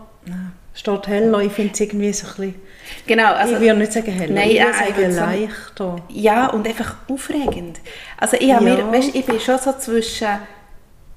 [0.74, 2.54] statt heller, ich finde es irgendwie so ein bisschen...
[3.06, 5.96] Genau, also, ich würde nicht sagen heller, nein, ich würde sagen leichter.
[6.08, 7.80] Ja, und einfach aufregend.
[8.18, 8.60] Also ich, ja.
[8.60, 10.28] mir, weißt, ich bin schon so zwischen,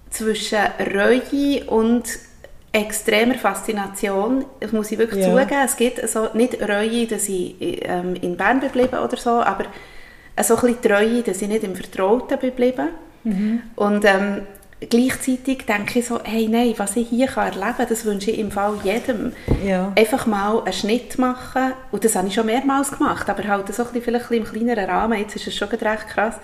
[0.10, 0.60] zwischen
[0.94, 2.04] Reue und
[2.76, 5.32] extremer Faszination, das muss ich wirklich Ja.
[5.32, 5.62] zugeben.
[5.64, 9.66] Es gibt so, nicht Reue, dass ich ähm, in Bern geblieben oder so, aber
[10.44, 12.90] so ein bisschen die Reue, dass ich nicht im Vertrauten geblieben.
[13.24, 13.62] Mhm.
[13.76, 14.42] Und ähm,
[14.90, 18.40] gleichzeitig denke ich so, hey, nein, was ich hier kann erleben kann, das wünsche ich
[18.40, 19.32] im Fall jedem.
[19.66, 19.94] Ja.
[19.96, 23.84] Einfach mal einen Schnitt machen, und das habe ich schon mehrmals gemacht, aber halt so
[23.84, 26.36] ein bisschen, vielleicht ein bisschen im kleineren Rahmen, jetzt ist es schon recht krass.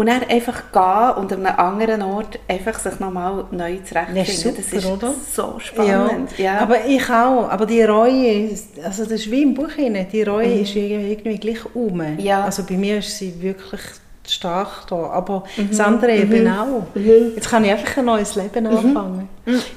[0.00, 4.24] Und dann einfach gehen und an einem anderen Ort einfach sich nochmal neu zurechtfinden.
[4.24, 5.14] Das ist super, das ist oder?
[5.30, 6.38] so spannend.
[6.38, 6.60] Ja.
[6.60, 7.50] Aber ich auch.
[7.50, 8.48] Aber die Reue,
[8.82, 12.02] also das ist wie im Buch hinein, die Reue ist irgendwie gleich um.
[12.16, 12.44] Ja.
[12.44, 13.82] Also bei mir ist sie wirklich
[14.26, 14.96] stark da.
[15.10, 16.86] Aber das andere eben auch.
[16.94, 19.28] Jetzt kann ich einfach ein neues Leben anfangen.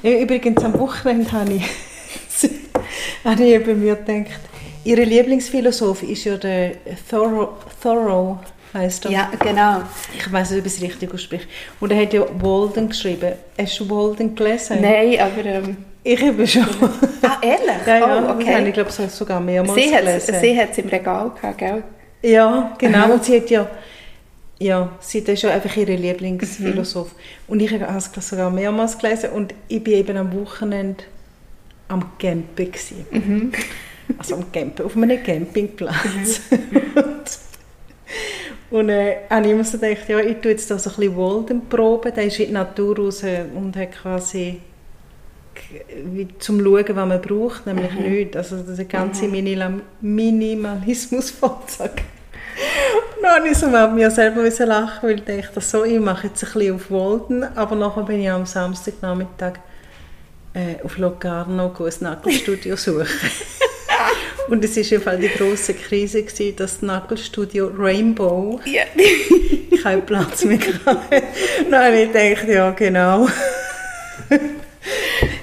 [0.02, 1.64] Ja, übrigens am Wochenende habe ich,
[3.26, 4.40] habe ich eben mir gedacht,
[4.84, 6.76] ihre Lieblingsphilosoph ist ja der
[7.10, 7.50] Thoreau,
[7.82, 8.38] Thoreau
[8.74, 9.10] heißt er.
[9.12, 9.82] ja, genau.
[10.16, 11.46] Ich weiß nicht, ob ich es richtig ausspreche.
[11.80, 13.32] Und er hat ja Walden geschrieben.
[13.58, 14.80] Hast du Walden gelesen?
[14.80, 15.44] Nein, aber...
[15.44, 16.66] Ähm, Ich habe schon.
[17.22, 17.86] ah, ehrlich?
[17.86, 18.68] Ja, ja, oh, das okay.
[18.68, 20.34] ich glaube ich sogar mehrmals Sie hat gelesen.
[20.38, 21.82] sie hat's im Regal gehabt, gell?
[22.22, 23.12] Ja, genau.
[23.12, 23.66] Und sie hat ja,
[24.58, 27.08] ja, sie das ist ja einfach ihre Lieblingsphilosoph.
[27.08, 27.18] Mhm.
[27.48, 31.04] Und ich habe es sogar mehrmals gelesen und ich bin eben am Wochenende
[31.88, 33.06] am Campen gewesen.
[33.10, 33.52] Mhm.
[34.18, 36.40] Also am Campen, auf einem Campingplatz.
[36.50, 37.24] und
[38.70, 41.16] und äh, habe ich immer so gedacht, ja, ich tue jetzt da so ein bisschen
[41.16, 42.12] Walden proben.
[42.14, 43.22] Der ist in die Natur raus
[43.54, 44.60] und hat quasi
[46.04, 48.36] wie zum Schauen, was man braucht, nämlich nichts.
[48.36, 52.04] Also der ganze Minilam- Minimalismus vollzogen.
[53.16, 56.44] Und dann ich so mir selber müssen lachen, weil ich dachte, so, ich mache jetzt
[56.44, 59.54] ein bisschen auf Walden, aber nachher bin ich am Samstagnachmittag
[60.52, 63.06] äh, auf Locarno ein Nagelstudio suchen.
[64.48, 68.82] Und es war jedenfalls die grosse Krise, gewesen, dass das Nagelstudio Rainbow Ja.
[69.84, 71.22] keinen Platz mehr hatte.
[71.70, 73.28] Habe ich gedacht, ja genau.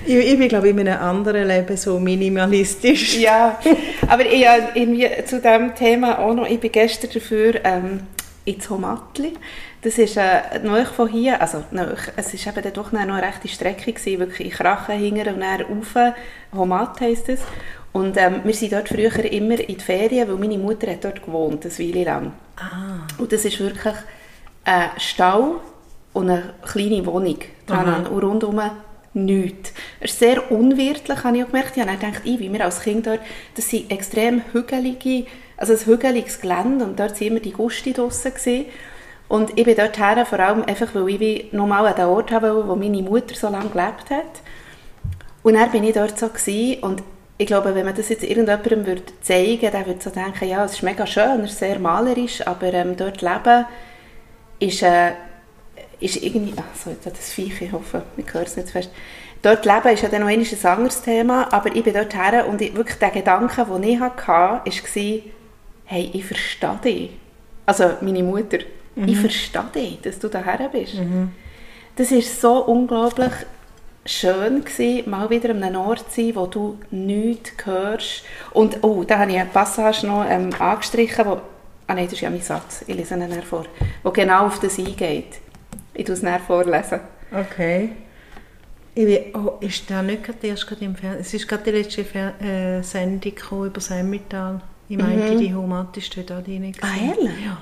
[0.06, 3.18] ich, ich bin glaube ich in einem anderen Leben so minimalistisch.
[3.18, 3.60] ja,
[4.08, 8.02] aber ich, irgendwie zu diesem Thema auch noch, ich bin gestern dafür ähm,
[8.46, 9.34] ins Homatli.
[9.84, 13.22] Das ist äh, nahe von hier, also nahe, es ist eben dann doch noch eine
[13.22, 16.14] rechte Strecke gewesen, wirklich in Krachen hingern und dann rauf,
[16.54, 17.42] Homat heisst es.
[17.94, 21.26] Und ähm, wir sind dort früher immer in die Ferien, weil meine Mutter hat dort
[21.26, 22.34] gewohnt, eine Weile lang.
[22.56, 23.96] Ah, Und das ist wirklich
[24.64, 25.56] ein Stall
[26.14, 28.62] und eine kleine Wohnung dran und rundum
[29.14, 29.74] nichts.
[30.00, 31.76] Es ist sehr unwirtlich, habe ich auch gemerkt.
[31.76, 33.20] Ich habe gedacht, ich, wie wir als Kind dort,
[33.56, 35.26] das sind extrem hügelige,
[35.58, 38.34] also ein hügeliges Gelände und dort waren immer die Gusti draussen.
[38.34, 38.66] Gewesen.
[39.28, 42.50] Und ich bin dort her, vor allem einfach, weil ich nochmal an den Ort haben
[42.50, 44.42] wollte, wo meine Mutter so lange gelebt hat.
[45.44, 47.04] Und dann bin ich dort so gewesen, und
[47.42, 50.64] ich glaube, wenn man das jetzt irgendjemandem würde zeigen würde, der würde so denken, ja,
[50.64, 53.66] es ist mega schön, es ist sehr malerisch, aber ähm, dort leben
[54.60, 55.14] ist, äh,
[56.00, 58.74] ist irgendwie, ach so, jetzt hat das Viech, ich hoffe, wir hören es nicht zu
[58.74, 58.92] fest.
[59.42, 62.62] Dort leben ist ja dann noch ein anderes Thema, aber ich bin dort her und
[62.62, 64.64] ich, wirklich der Gedanke, den ich hatte, war,
[65.86, 67.10] hey, ich verstehe dich.
[67.66, 68.60] Also meine Mutter,
[69.08, 70.94] ich verstehe dich, dass du daher bist.
[71.96, 73.32] Das war so unglaublich
[74.06, 78.24] schön, gewesen, mal wieder an einem Ort zu sein, wo du nichts hörst.
[78.52, 81.34] Und, oh, da habe ich eine Passage noch ähm, angestrichen, wo,
[81.88, 83.66] ah nein, das ist ja mein Satz, ich lese ihn vor,
[84.04, 85.40] wo genau auf das eingeht.
[85.94, 87.00] Ich tue es nachher vorlesen.
[87.32, 87.90] okay.
[88.94, 91.22] Ich bin, oh, ist der nicht gerade erst gerade im Fernsehen?
[91.22, 93.32] Es ist gerade die letzte Fer äh, Sendung
[93.66, 94.60] über Semmital.
[94.90, 96.64] Ich meinte, die Homat ist dort auch drin.
[96.64, 96.74] Mhm.
[96.82, 97.46] Ah, ehrlich?
[97.46, 97.58] Ja.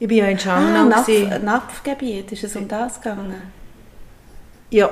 [0.00, 0.84] Ich bin ja in Ah, Schangnau.
[0.86, 1.44] Napf, gewesen.
[1.44, 3.40] Napfgebiet, ist es um das gegangen?
[4.70, 4.90] ja,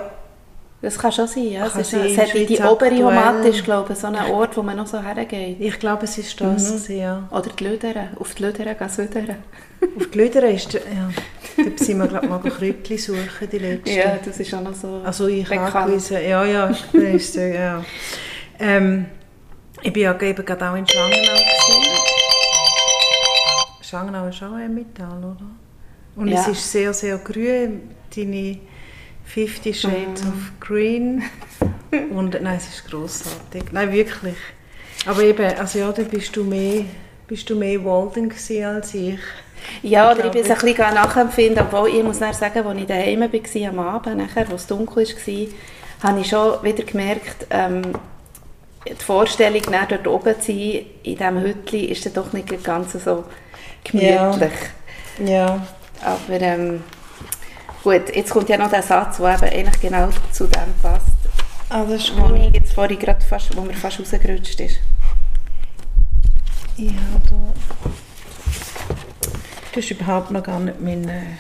[0.82, 1.66] Das kann schon sein, ja.
[1.66, 2.96] Es, ist, sein, es hat die obere.
[2.96, 5.60] Homat ist, glaube ich, so ein Ort, wo man noch so hergeht.
[5.60, 6.66] ich glaube, es ist das.
[6.66, 7.28] gewesen, Ja.
[7.30, 9.36] Oder die Lödere, auf die Lödere gehen südere.
[9.96, 10.80] Auf die Lüdere ist ja.
[11.56, 13.90] Dort sind wir, glaube ich, mal Kröckli suchen, die letzte.
[13.92, 17.82] Ja, das ist auch noch so Also ich angewiesen, ja, ja, das ist so, ja.
[18.58, 19.06] Ähm,
[19.82, 21.90] ich bin ja eben gerade auch in Schlangenau gewesen.
[23.80, 25.46] Schlangenau ist auch ein Metall, oder?
[26.16, 26.40] Und Ja.
[26.40, 28.58] es ist sehr, sehr grün, deine
[29.34, 30.28] 50 Shades Mhm.
[30.28, 31.22] of Green.
[32.10, 33.64] Und nein, es ist grossartig.
[33.72, 34.36] Nein, wirklich.
[35.06, 36.84] Aber eben, also ja, da bist du mehr,
[37.26, 38.30] bist du mehr Walden
[38.64, 39.18] als ich.
[39.82, 42.78] Ja, Ich oder ich bin es ein bisschen nachempfinden, obwohl ich muss dann sagen, als
[42.80, 45.46] ich daheim war am Abend, nachher, wo es dunkel war,
[46.10, 47.82] habe ich schon wieder gemerkt, ähm,
[48.88, 52.92] die Vorstellung, dann dort oben zu sein, in diesem Hütchen, ist dann doch nicht ganz
[52.92, 53.24] so
[53.84, 54.52] gemütlich.
[55.24, 55.66] Ja.
[56.02, 56.82] Aber ähm,
[57.82, 61.06] gut, jetzt kommt ja noch der Satz, der eben eigentlich genau zu dem passt,
[61.72, 64.80] Ah, das ist wo ich jetzt vorhin gerade fast, wo mir fast rausgerutscht ist.
[66.76, 67.36] Ich habe da...
[69.72, 71.38] Du hast überhaupt noch gar nicht meine,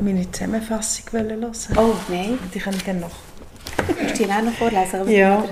[0.00, 1.44] meine Zusammenfassung hören.
[1.76, 2.38] Oh, nein.
[2.54, 3.10] Die kann ich gerne noch.
[4.00, 5.10] Musst du die auch noch vorlesen?
[5.10, 5.44] Ja.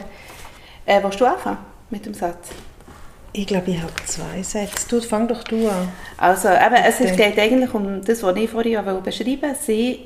[0.87, 1.59] Äh, willst du anfangen
[1.91, 2.49] mit dem Satz?
[3.35, 4.89] Ich glaube, ich habe zwei Sätze.
[4.89, 5.89] Du, fang doch du an.
[6.19, 9.57] Also, eben, es geht eigentlich um das, was ich vorhin auch beschreiben wollte.
[9.59, 10.01] Sie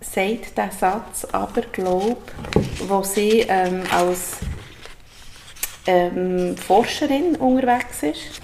[0.00, 2.16] sagt diesen Satz, aber glaube,
[2.88, 4.38] wo sie ähm, als
[5.86, 8.40] ähm, Forscherin unterwegs ist.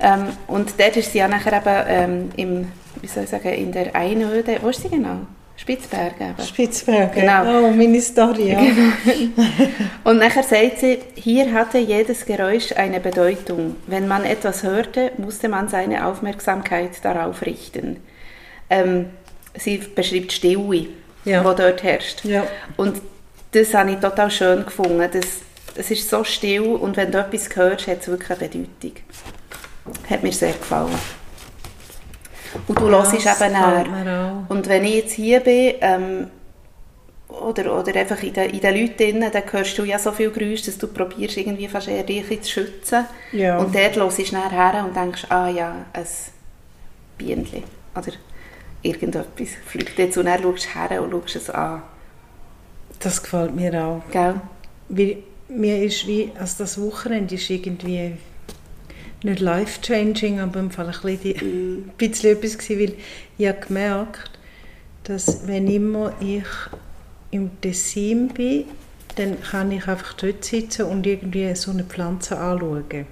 [0.00, 3.72] Ähm, und dort ist sie ja nachher eben ähm, im, wie soll ich sagen, in
[3.72, 5.20] der Einöde, wo ist sie genau?
[5.56, 6.42] Spitzbergen eben.
[6.46, 7.20] Spitzbergen.
[7.20, 7.66] Genau.
[7.66, 8.58] Oh, meine Story, ja.
[10.04, 13.76] Und nachher sagt sie, hier hatte jedes Geräusch eine Bedeutung.
[13.86, 17.98] Wenn man etwas hörte, musste man seine Aufmerksamkeit darauf richten.
[18.70, 19.10] Ähm,
[19.54, 20.86] sie beschreibt Stille,
[21.24, 21.40] Ja.
[21.40, 22.24] die dort herrscht.
[22.24, 22.44] Ja.
[22.76, 23.00] Und
[23.52, 24.98] das habe ich total schön gefunden.
[24.98, 25.26] Das,
[25.76, 28.92] es ist so still und wenn du etwas hörst, hat es wirklich eine Bedeutung.
[30.08, 30.90] Hat mir sehr gefallen.
[32.66, 34.44] Und du hörst eben näher.
[34.48, 36.26] Und wenn ich jetzt hier bin, ähm,
[37.28, 40.30] oder, oder einfach in den, in den Leuten drin, dann hörst du ja so viel
[40.30, 43.06] Geräusche, dass du probierst, irgendwie fast eher dich zu schützen.
[43.32, 43.58] Ja.
[43.58, 46.06] Und dort hörst du nachher her und denkst, ah ja, ein
[47.18, 47.64] Bienchen.
[47.94, 48.12] Oder
[48.82, 50.18] irgendetwas fliegt jetzt.
[50.18, 51.82] Und dann schaust du her und schaust es an.
[52.98, 54.02] Das gefällt mir auch.
[54.10, 54.34] Gell?
[54.88, 58.16] Weil mir ist wie, also das Wochenende ist irgendwie
[59.24, 62.94] nicht life-changing, aber im Fall ein bisschen, die, ein bisschen etwas gewesen, weil
[63.38, 64.30] ich habe gemerkt,
[65.04, 66.44] dass wenn immer ich
[67.30, 68.64] im Tessin bin,
[69.16, 73.06] dann kann ich einfach dort sitzen und irgendwie so eine Pflanze anschauen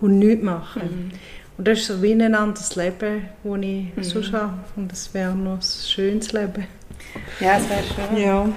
[0.00, 1.12] und nichts machen.
[1.56, 4.54] Und das ist so wie ein anderes Leben, das ich sonst habe.
[4.76, 6.66] Und es wäre noch ein schönes Leben.
[7.38, 8.22] Ja, es wäre schön.
[8.22, 8.48] Ja.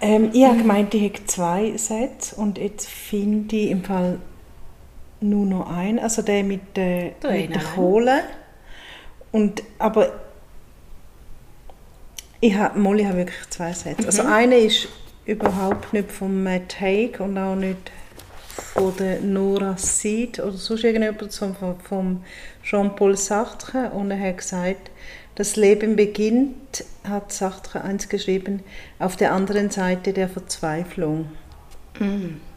[0.00, 4.18] Ähm, ich habe gemeint, ich hätte zwei Sätze und jetzt finde ich im Fall
[5.28, 7.62] nur noch einen, also der mit, der mit der.
[7.74, 8.22] Kohle.
[9.32, 10.12] Und, aber
[12.40, 14.06] ich habe, ich habe wirklich zwei Sätze.
[14.06, 14.88] Also einer ist
[15.24, 17.90] überhaupt nicht von Matt Haig und auch nicht
[18.48, 22.22] von der Nora Seed oder sonst irgendjemand, sondern von,
[22.66, 23.90] Jean-Paul Sartre.
[23.90, 24.90] Und er hat gesagt,
[25.36, 28.62] das Leben beginnt, hat Sartre eins geschrieben,
[28.98, 31.30] auf der anderen Seite der Verzweiflung.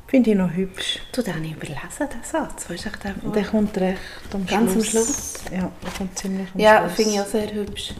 [0.09, 0.99] Finde ich noch hübsch.
[1.11, 2.67] Du, den habe ich überlesen, den Satz.
[2.67, 3.99] Weißt du, der, Und der kommt recht
[4.33, 4.91] am Ganz am Schluss.
[4.91, 5.33] Schluss?
[5.51, 6.93] Ja, der kommt ziemlich am Ja, Schluss.
[6.95, 7.93] finde ich auch sehr hübsch.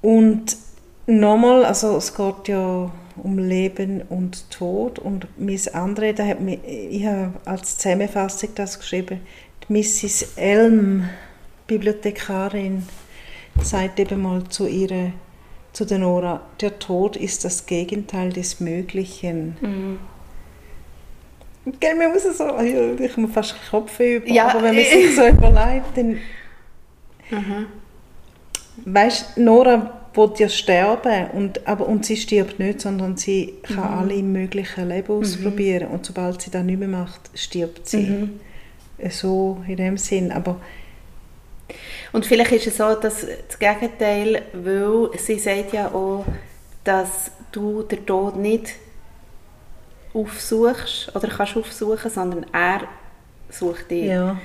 [0.00, 0.56] Und
[1.06, 6.58] nochmal, also es geht ja um Leben und Tod und Miss Andre, da hat mir,
[6.64, 9.20] ich habe als Zusammenfassung das geschrieben,
[9.68, 10.34] die Mrs.
[10.36, 11.08] Elm,
[11.66, 12.86] Bibliothekarin,
[13.60, 15.10] sagt eben mal zu ihrer,
[15.78, 20.00] zu der Nora, der Tod ist das Gegenteil des Möglichen.
[21.78, 24.78] Gell, mir muss es so, ich muss fast den Kopf über, Ja, aber wenn man
[24.78, 26.18] ich- sich so überlegt, dann
[28.84, 34.20] Weißt Nora will ja sterben, und, aber, und sie stirbt nicht, sondern sie kann alle
[34.20, 35.88] möglichen Leben ausprobieren.
[35.90, 38.30] Und sobald sie das nicht mehr macht, stirbt sie.
[39.10, 40.32] So in dem Sinn.
[40.32, 40.56] Aber
[42.12, 46.24] Und vielleicht ist es so, dass das Gegenteil, weil sie sagt ja auch,
[46.84, 48.74] dass du den Tod nicht
[50.14, 52.82] aufsuchst oder kannst aufsuchen, sondern er
[53.50, 54.04] sucht dich.
[54.06, 54.38] ja,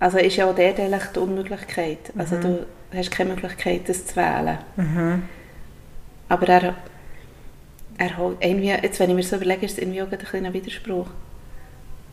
[0.00, 2.12] Also ist ja auch dort eigentlich die Unmöglichkeit.
[2.18, 4.58] Also du hast keine Möglichkeit, das zu wählen.
[6.28, 6.74] Aber er,
[7.98, 10.52] er holt, irgendwie, jetzt wenn ich mir so überlege, ist es irgendwie auch ein kleiner
[10.52, 11.06] Widerspruch.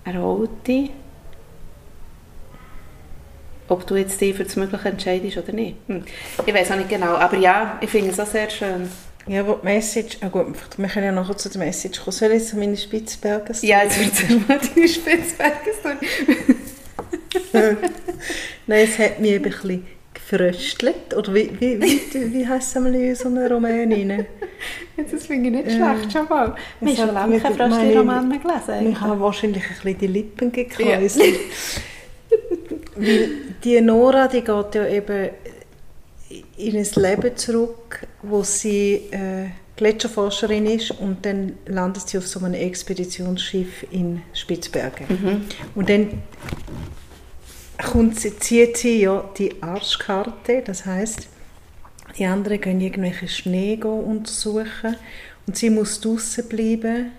[0.06, 0.92] Er holt dich,
[3.70, 5.76] ob du jetzt dich für das Mögliche entscheidest oder nicht.
[5.88, 6.04] Hm.
[6.46, 8.90] Ich weiß auch nicht genau, aber ja, ich finde es auch sehr schön.
[9.28, 12.12] ja, aber die Message, ah gut, wir können ja nachher zu der Message kommen.
[12.12, 15.98] Soll ich jetzt meine Spitzberger Ja, jetzt wird es mal deine Spitzbergen
[18.68, 21.14] Nein, es hat mich ein bisschen gefröstelt.
[21.16, 24.26] Oder wie, wie, wie, wie heisst es einmal in unseren Romanen?
[24.98, 26.56] Jetzt, das finde ich nicht schlecht, schon mal.
[26.80, 28.64] Wir haben schon lange Fröschli-Roman mehr gelesen.
[28.68, 29.02] Ich eigentlich.
[29.02, 31.40] habe wahrscheinlich ein bisschen die Lippen gekräuselt.
[32.96, 33.30] Weil
[33.63, 35.30] die Nora, die geht ja eben
[36.58, 42.39] in ein Leben zurück, wo sie äh, Gletscherforscherin ist und dann landet sie auf so
[42.39, 45.08] einem Expeditionsschiff in Spitzbergen.
[45.74, 46.22] Und dann
[47.91, 51.30] kommt sie, zieht sie ja die Arschkarte, das heißt,
[52.17, 54.98] die anderen gehen irgendwelche Schnee untersuchen
[55.48, 57.12] und sie muss draußen bleiben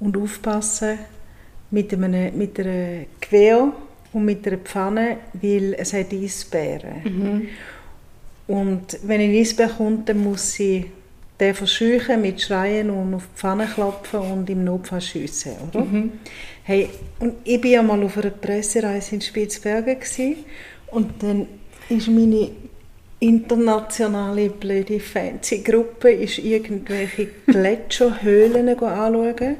[0.00, 0.98] und aufpassen
[1.70, 3.72] mit, einem, mit einer Gewehr
[4.16, 7.02] und mit einer Pfanne, weil es hat Eisbären.
[8.46, 10.86] Und wenn ein Eisbär kommt, dann muss sie
[11.38, 15.80] den verscheuchen mit Schreien und auf die Pfanne klopfen und im Notfall schiessen, oder?
[16.62, 20.36] Hey, und ich war ja mal auf einer Pressereise in Spitzbergen gewesen,
[20.86, 21.46] und dann
[21.90, 22.52] ist meine
[23.20, 29.56] internationale blöde fancy Gruppe ist irgendwelche Gletscherhöhlen anschauen.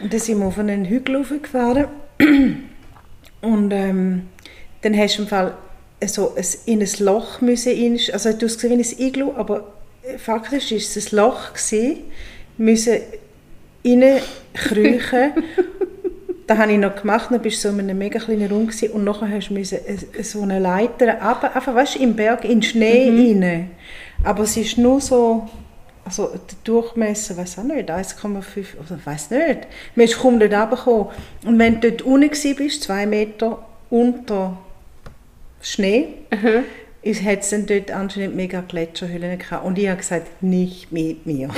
[0.00, 1.88] Und dann sind wir auf einen Hügel gefahren
[3.46, 4.22] und ähm,
[4.82, 5.54] dann hast du im Fall
[6.04, 9.72] so ein, in ein Loch müssen rein, also du hast gesehen wie ein Iglu, aber
[10.18, 11.98] faktisch war es ein Loch gewesen,
[12.58, 12.98] müssen
[13.84, 15.32] reinkriechen.
[16.46, 18.90] das habe ich noch gemacht, dann bist du so in einem mega kleinen Raum gewesen,
[18.90, 23.10] und nachher hast du so eine Leiter runter, einfach weißt, im Berg in den Schnee
[23.10, 23.42] mhm.
[23.42, 23.70] rein.
[24.24, 25.48] Aber es ist nur so,
[26.06, 29.66] also der Durchmesser, weiß auch nicht, 1,5, oder weiß nicht.
[29.94, 31.08] Man ist kaum dort runtergekommen.
[31.44, 34.56] Und wenn du dort unten bist, zwei Meter unter
[35.60, 36.64] Schnee, mhm
[37.08, 39.64] es hat dann dort anscheinend mega Gletscherhöhlen gehabt.
[39.64, 41.48] Und ich habe gesagt, nicht mit mir.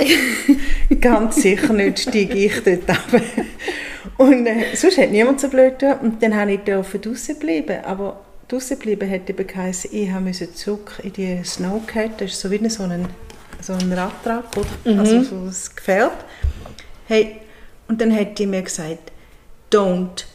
[1.01, 3.45] Ganz sicher nicht steige ich dort runter.
[4.17, 5.99] Und äh, sonst hat niemand so blöd getan.
[5.99, 7.83] Und dann habe ich draußen bleiben.
[7.83, 12.21] Aber draußen bleiben hätte eben geheißen, ich musste zurück in die Snowcat.
[12.21, 13.07] Das ist so wie so ein,
[13.61, 14.91] so ein Radtrag, oder?
[14.91, 14.99] Mhm.
[14.99, 16.25] Also so ein Gefährt.
[17.07, 17.37] Hey,
[17.87, 19.11] und dann hat die mir gesagt,
[19.71, 20.25] don't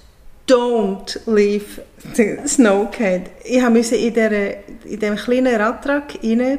[0.46, 1.82] don't leave
[2.14, 3.30] the Snowcat.
[3.44, 6.58] Ich musste in, der, in diesem kleinen Radtrag bleiben.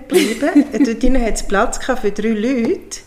[0.71, 2.99] Dort drinnen hat es Platz für drei Leute.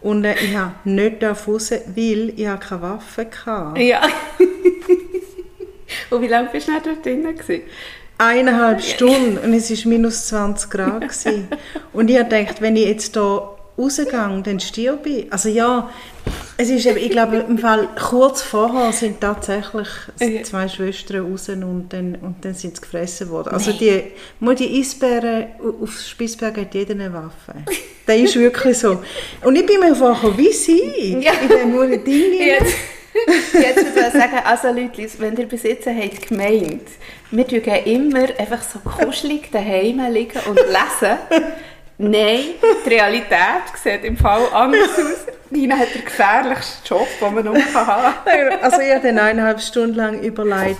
[0.00, 3.82] Und äh, ich habe nicht raus, weil ich keine Waffe hatte.
[3.82, 4.00] Ja.
[6.10, 7.38] und wie lange bist du dort drinnen?
[8.20, 11.04] Eineinhalb Stunden und es war minus 20 Grad.
[11.94, 15.32] und ich habe gedacht, wenn ich jetzt hier rausgehe, dann stirbe ich.
[15.32, 15.88] Also ja,
[16.58, 19.88] es ist eben, ich glaube, im Fall kurz vorher sind tatsächlich
[20.44, 23.54] zwei Schwestern raus und dann, und dann sind sie gefressen worden.
[23.54, 24.02] Also die,
[24.38, 25.46] nur die Eisbären
[25.82, 27.54] auf Spitsberg hat jeder eine Waffe.
[28.06, 29.02] Das ist wirklich so.
[29.44, 31.32] Und ich bin mir vorher wie sie, ja.
[31.32, 32.38] in diesem Ding.
[32.38, 32.74] Jetzt.
[33.52, 36.88] Jetzt würde ich sagen, also Leute, wenn ihr bis jetzt habt gemeint,
[37.30, 41.18] wir gehen immer einfach so kuschelig daheim liegen und lesen,
[42.02, 42.54] Nein,
[42.86, 45.26] die Realität sieht im Fall anders aus.
[45.50, 48.58] Nina hat den gefährlichsten Job, den man nur haben kann.
[48.62, 50.78] Also ich habe dann eineinhalb Stunden lang überlegt,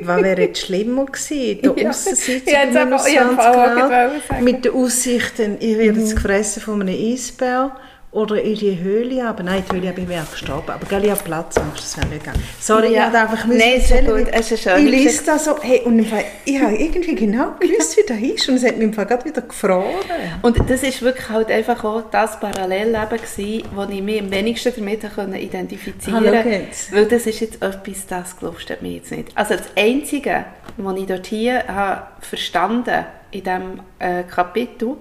[0.00, 1.60] was wäre jetzt schlimmer gewesen?
[1.62, 1.90] Da ja.
[1.90, 6.14] aussen sitzen ja, minus 20 Grad, mit den Aussichten, ich werde jetzt mhm.
[6.14, 7.76] gefressen von einem Eisbär
[8.12, 10.70] oder in die Höhle, aber nein, die Höhle bin ich gestorben.
[10.70, 12.42] Aber gell, ich habe Platzangst, das wäre nicht gegangen.
[12.58, 12.92] Sorry, ja.
[12.92, 14.28] ich habe einfach müssen Nein, erzählen, gut.
[14.32, 18.06] Es ist ich lese da so, hey, und Fall, ich habe irgendwie genau gewusst, wie
[18.06, 19.94] das ist und es hat mich im Fall gerade wieder gefroren.
[20.42, 24.72] Und das war wirklich halt einfach auch das Parallelleben gewesen, wo ich mich am wenigsten
[24.74, 26.66] damit identifizieren konnte.
[26.90, 29.28] Weil das ist jetzt etwas, das du mir jetzt nicht.
[29.36, 30.46] Also das Einzige,
[30.78, 34.96] was ich dort hier habe verstanden in diesem äh, Kapitel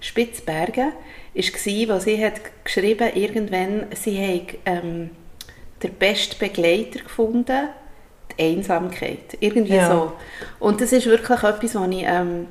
[0.00, 0.92] Spitzbergen,
[1.34, 5.10] war, was sie hat geschrieben irgendwann, sie hat ähm,
[5.82, 7.68] den besten Begleiter gefunden,
[8.38, 9.36] die Einsamkeit.
[9.40, 9.90] Irgendwie ja.
[9.90, 10.12] so.
[10.60, 12.46] Und das ist wirklich etwas, was ich ähm,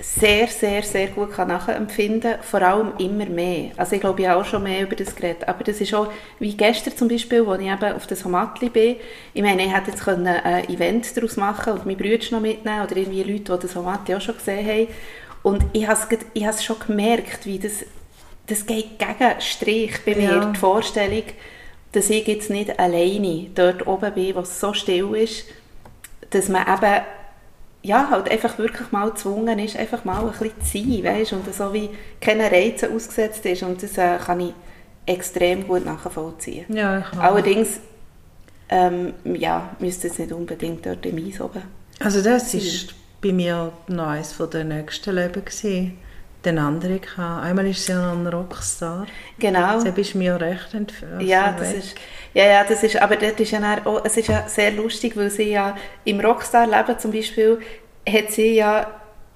[0.00, 3.70] sehr, sehr, sehr gut kann nachempfinden kann, vor allem immer mehr.
[3.76, 6.12] Also ich glaube, ich habe auch schon mehr über das geredet, aber das ist auch,
[6.38, 8.96] wie gestern zum Beispiel, als ich eben auf das Homatli bin,
[9.34, 12.82] ich meine, ich hätte jetzt können ein Event daraus machen und meine Brüder noch mitnehmen
[12.82, 14.88] oder irgendwie Leute, die das Homatli auch schon gesehen haben
[15.42, 17.84] und ich habe es schon gemerkt, wie das
[18.48, 20.44] das geht gegen Strich bei mir, ja.
[20.44, 21.24] die Vorstellung,
[21.92, 25.44] dass ich jetzt nicht alleine dort oben bin, wo es so still ist,
[26.30, 27.02] dass man eben
[27.82, 31.32] ja, halt einfach wirklich mal gezwungen ist, einfach mal ein bisschen zu sein, weißt?
[31.34, 34.52] und so wie keine Reize ausgesetzt ist und das äh, kann ich
[35.06, 36.66] extrem gut nachvollziehen.
[36.68, 37.80] Ja, ich Allerdings
[38.68, 41.62] ähm, ja, müsste es nicht unbedingt dort im Eis oben
[42.00, 45.98] Also das ist bei mir noch eines der nächsten Leben gewesen
[46.44, 47.44] den anderen gehabt.
[47.44, 49.06] Einmal ist sie ja ein Rockstar.
[49.38, 49.80] Genau.
[49.80, 51.22] Sie bist mir recht entfernt.
[51.22, 51.94] Ja, das ist,
[52.34, 55.30] ja, ja, das ist, aber dort ist ja auch, es ist ja sehr lustig, weil
[55.30, 57.58] sie ja im Rockstar-Leben zum Beispiel
[58.08, 58.86] hat sie ja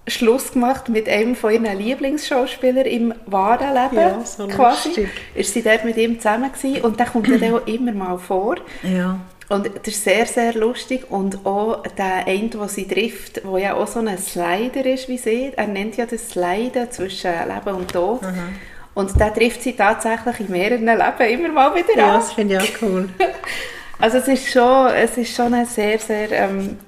[0.07, 3.97] Schluss gemacht mit einem von ihren Lieblingsschauspielern im wahren Leben.
[3.97, 4.89] Ja, so quasi.
[4.89, 5.09] lustig.
[5.35, 8.57] Ist sie dort mit ihm zusammen gewesen und der kommt dann auch immer mal vor.
[8.83, 9.21] Ja.
[9.53, 11.11] Und das ist sehr, sehr lustig.
[11.11, 15.19] Und auch der eine, den sie trifft, der ja auch so ein Slider ist wie
[15.19, 18.23] sie, er nennt ja das Sliden zwischen Leben und Tod.
[18.23, 18.57] Mhm.
[18.95, 22.21] Und der trifft sie tatsächlich in mehreren Leben immer mal wieder Ja, an.
[22.21, 23.11] das finde ich auch cool.
[23.99, 26.79] also es ist schon, es ist schon eine sehr, sehr ähm,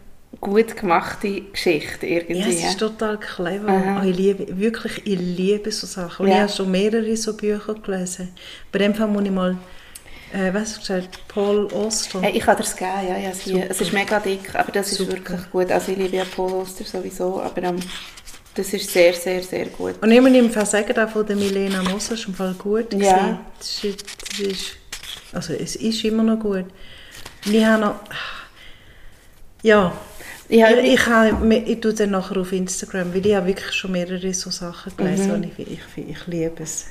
[0.41, 2.41] gut gemachte Geschichte irgendwie.
[2.41, 4.01] Ja, es ist total clever.
[4.01, 6.25] Oh, ich liebe, wirklich, ich liebe so Sachen.
[6.25, 6.37] Und ja.
[6.37, 8.33] ich habe schon mehrere so Bücher gelesen.
[8.73, 9.59] Bei dem Fall muss ich mal
[10.35, 11.29] äh, was hast du gesagt?
[11.29, 12.21] Paul Oster?
[12.21, 13.17] Hey, ich kann dir es geben, ja.
[13.17, 15.13] ja es, es ist mega dick, aber das Super.
[15.13, 15.71] ist wirklich gut.
[15.71, 17.79] Also ich liebe ja Paul Oster sowieso, aber ähm,
[18.55, 19.95] das ist sehr, sehr, sehr gut.
[20.03, 22.93] Und ich muss im Fall sagen, auch von der Milena Moser ist im Fall gut
[22.95, 23.41] ja.
[23.59, 24.77] Das ist, das ist,
[25.33, 26.67] also es ist immer noch gut.
[27.47, 27.95] Und ich habe noch...
[29.63, 29.93] Ja,
[30.49, 33.73] Ich habe Ich, ich, habe, ich tue dann nachher auf Instagram, weil ich habe wirklich
[33.73, 36.87] schon mehrere so Sachen gelesen und ich, ich, ich liebe es.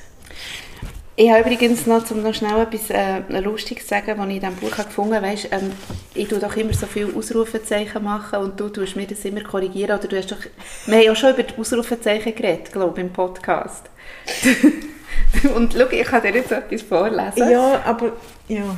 [1.16, 4.40] Ich habe übrigens noch, um noch schnell etwas äh, Lustiges zu sagen, was ich in
[4.40, 5.26] diesem Buch habe gefunden habe.
[5.26, 5.70] Weißt, ähm,
[6.12, 9.96] ich tue doch immer so viele Ausrufezeichen machen und du tust mir das immer korrigieren.
[9.96, 10.38] Oder du hast doch,
[10.86, 13.84] wir haben ja schon über die Ausrufezeichen geredet, glaube ich, im Podcast.
[15.54, 17.48] und schau, ich kann dir jetzt etwas vorlesen.
[17.48, 18.12] Ja, aber...
[18.48, 18.76] Ja.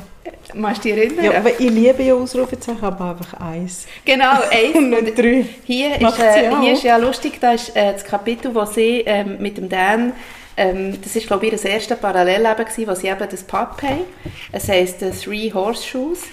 [0.53, 1.25] Machst du dich erinnern?
[1.25, 3.87] ja, aber ich liebe ja Ausrufezeichen, aber einfach eins.
[4.05, 4.75] Genau, eins.
[4.75, 5.45] Und nicht drei.
[5.65, 9.37] Hier ist, äh, hier ist ja lustig, da ist äh, das Kapitel, wo sie ähm,
[9.39, 10.13] mit dem Dan,
[10.57, 14.01] ähm, das ist glaube ich ihr erstes Parallelleben gewesen, wo sie eben das Pub haben.
[14.51, 16.23] Es heisst äh, Three Horseshoes.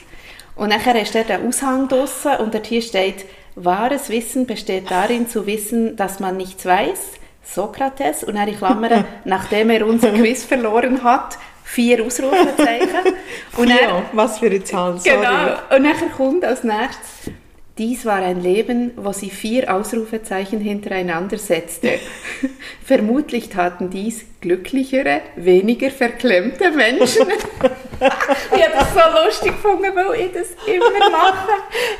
[0.56, 5.28] Und nachher ist dort ein Aushang draussen und dort hier steht, wahres Wissen besteht darin
[5.28, 7.12] zu wissen, dass man nichts weiß.
[7.42, 8.24] Sokrates.
[8.24, 13.14] Und dann in Klammern, nachdem er unser Quiz verloren hat, vier Ausrufezeichen.
[13.56, 15.16] Und dann, ja, was für eine Zahl, sorry.
[15.16, 15.76] Genau.
[15.76, 17.32] Und nachher kommt als nächstes,
[17.76, 21.98] dies war ein Leben, wo sie vier Ausrufezeichen hintereinander setzte.
[22.84, 27.26] Vermutlich taten dies glücklichere, weniger verklemmte Menschen.
[28.00, 31.48] ich habe das so lustig gefunden, weil ich das immer mache.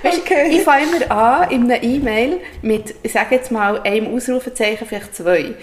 [0.02, 0.58] Weisst, Okay.
[0.58, 5.16] Ich fange immer an in einer E-Mail mit, ich sage jetzt mal, einem Ausrufezeichen, vielleicht
[5.16, 5.54] zwei.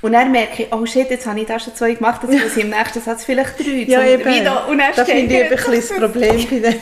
[0.00, 2.56] Und dann merke ich, oh shit, jetzt habe ich da schon zwei gemacht, jetzt muss
[2.56, 3.84] ich im nächsten Satz vielleicht drei.
[3.86, 4.24] Ja, eben.
[4.24, 4.68] wieder.
[4.68, 6.74] Und dann da steht finde ich ein bisschen das Problem bei den...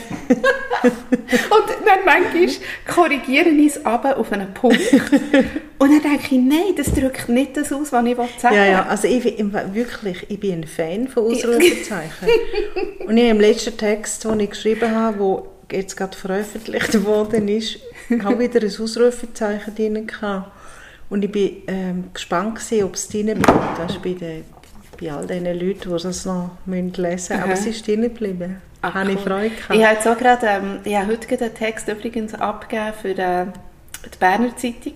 [0.82, 2.48] und dann manchmal
[2.86, 4.80] korrigiere ich es aber auf einen Punkt.
[5.78, 8.58] Und dann denke ich, nein, das drückt nicht das aus, was ich sagen will.
[8.58, 12.28] Ja, ja, also ich, bin- wirklich, ich bin ein Fan von Ausrufezeichen.
[13.06, 17.78] und ich im letzten Text, den ich geschrieben habe, der jetzt gerade veröffentlicht worden ist,
[18.22, 20.52] habe wieder ein Ausrufezeichen drin gehabt.
[21.08, 23.78] Und ich bin ähm, gespannt gewesen, ob es drin bleibt.
[23.78, 24.44] Das ist bei, den,
[25.00, 27.42] bei all diesen Leuten, die das noch müssen lesen müssen.
[27.42, 28.60] Aber es ist drin geblieben.
[28.82, 29.22] Ach, habe ich cool.
[29.22, 29.74] Freude gehabt.
[29.74, 33.46] Ich habe auch gerade, ähm, ich habe heute einen Text übrigens abgegeben für äh,
[34.04, 34.94] die Berner Zeitung,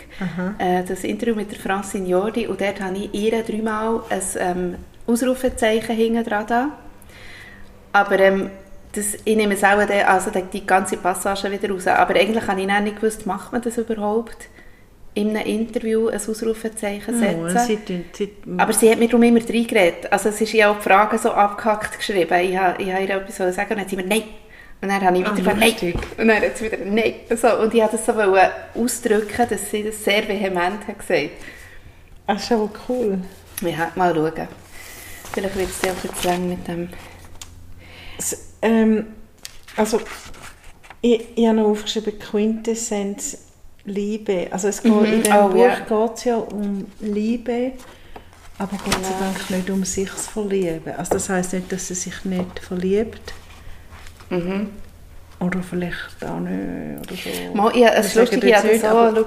[0.59, 4.75] äh, das Interview mit der Francine Jordi und dort habe ich ihr dreimal ein ähm,
[5.07, 6.69] Ausrufezeichen hinten dran da.
[7.93, 8.51] Aber ähm,
[8.93, 11.87] das, ich nehme es auch also die, ganze Passage wieder raus.
[11.87, 14.49] Aber eigentlich habe ich nicht gewusst, macht man das überhaupt?
[15.21, 17.45] In einem Interview ein Ausrufezeichen setzen?
[17.45, 20.13] Oh, sie tun- sie- Aber sie hat mir darum immer reingeredet.
[20.13, 22.41] Also es ist ja auch die Frage so abgehackt geschrieben.
[22.41, 24.23] Ich habe, ich habe ihr etwas sagen und dann hat sie mir «Nein».
[24.83, 25.95] Und dann habe ich Ah, wieder gesagt «Nein».
[26.19, 27.15] Und dann hat sie wieder «Nein».
[27.37, 31.31] So, und ich wollte das so ausdrücken, dass sie das sehr vehement hat gesagt.
[32.27, 33.19] Ach, ist aber cool.
[33.63, 34.49] Ja, mal schauen.
[35.33, 36.89] Vielleicht wird es ja auch jetzt lang mit dem...
[38.19, 39.07] S- Ähm,
[39.77, 40.01] also,
[41.03, 43.39] ich, ich habe noch aufgeschrieben, Quintessenz
[43.91, 44.49] Liebe.
[44.51, 45.05] Also es geht, Mhm.
[45.05, 45.75] in diesem Oh, Buch ja.
[45.81, 47.73] geht es ja um Liebe,
[48.59, 50.95] aber Gott sei Dank nicht um sich zu verlieben.
[50.97, 53.33] Also das heißt nicht, dass sie sich nicht verliebt.
[54.31, 54.69] Mhm.
[55.41, 57.01] Oder vielleicht auch nicht.
[57.01, 57.55] Oder so.
[57.57, 59.27] Mal, ich, es ist lustig, ich habe so aber-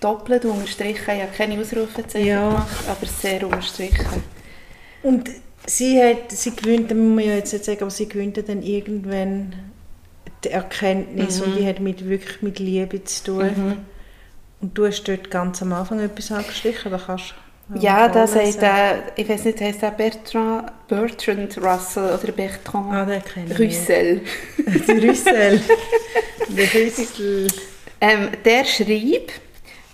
[0.00, 1.14] doppelt unterstrichen.
[1.16, 2.48] Ich habe keine Ausrufezeichen Ja.
[2.50, 4.22] gemacht, aber sehr unterstrichen.
[5.02, 5.30] Und
[5.66, 9.54] sie hat, sie gewinnt, muss man ja jetzt nicht sagen, aber sie gewinnt dann irgendwann
[10.44, 11.44] die Erkenntnis Mhm.
[11.52, 13.78] und die hat mit, wirklich mit Liebe zu tun.
[14.60, 17.34] Und du hast dort ganz am Anfang etwas angestrichen, da kannst
[17.74, 18.60] Ja, da vorlesen.
[18.60, 23.58] sagt der, ich weiß nicht, heißt der Bertrand, Bertrand Russell oder Bertrand Ah, den kenne.
[23.58, 24.20] Russell.
[24.88, 25.60] Rüssel.
[26.48, 27.46] Der Rüssel.
[28.00, 29.32] Ähm, der schrieb,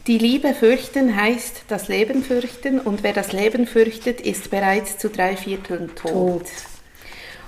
[0.08, 5.08] die Liebe fürchten heißt das Leben fürchten und wer das Leben fürchtet, ist bereits zu
[5.10, 6.42] drei Vierteln tot.
[6.42, 6.46] Tot.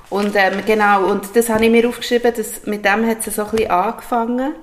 [0.09, 3.45] Und ähm, genau, und das habe ich mir aufgeschrieben, dass mit dem hat es so
[3.45, 4.55] ein bisschen angefangen.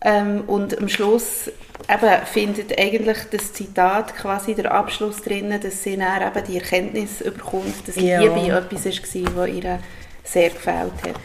[0.00, 1.50] Ähm, und am Schluss
[1.88, 7.20] eben findet eigentlich das Zitat quasi der Abschluss drin, dass sie dann eben die Erkenntnis
[7.20, 8.20] überkommt, dass Ja.
[8.20, 9.78] Liebe etwas war, was ihr
[10.24, 11.20] sehr gefällt hat.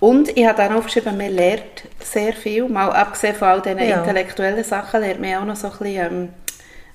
[0.00, 3.98] Und ich habe dann aufgeschrieben, man lernt sehr viel, mal abgesehen von all diesen Ja.
[3.98, 6.28] intellektuellen Sachen, lernt man auch noch so ein bisschen, ähm,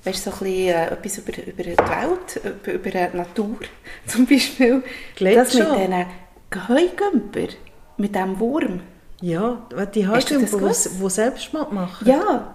[0.04, 3.60] weißt, so ein bisschen äh, etwas über, über die Welt, über, über die Natur
[4.08, 4.84] zum Beispiel.
[5.16, 5.44] Gletscher.
[5.44, 7.54] Das mit diesen Heugümper,
[7.98, 8.82] mit diesem Wurm.
[9.26, 9.58] Ja,
[9.96, 10.72] die Hast du das Haltung,
[11.02, 12.08] die Selbstmord machen.
[12.08, 12.54] Ja,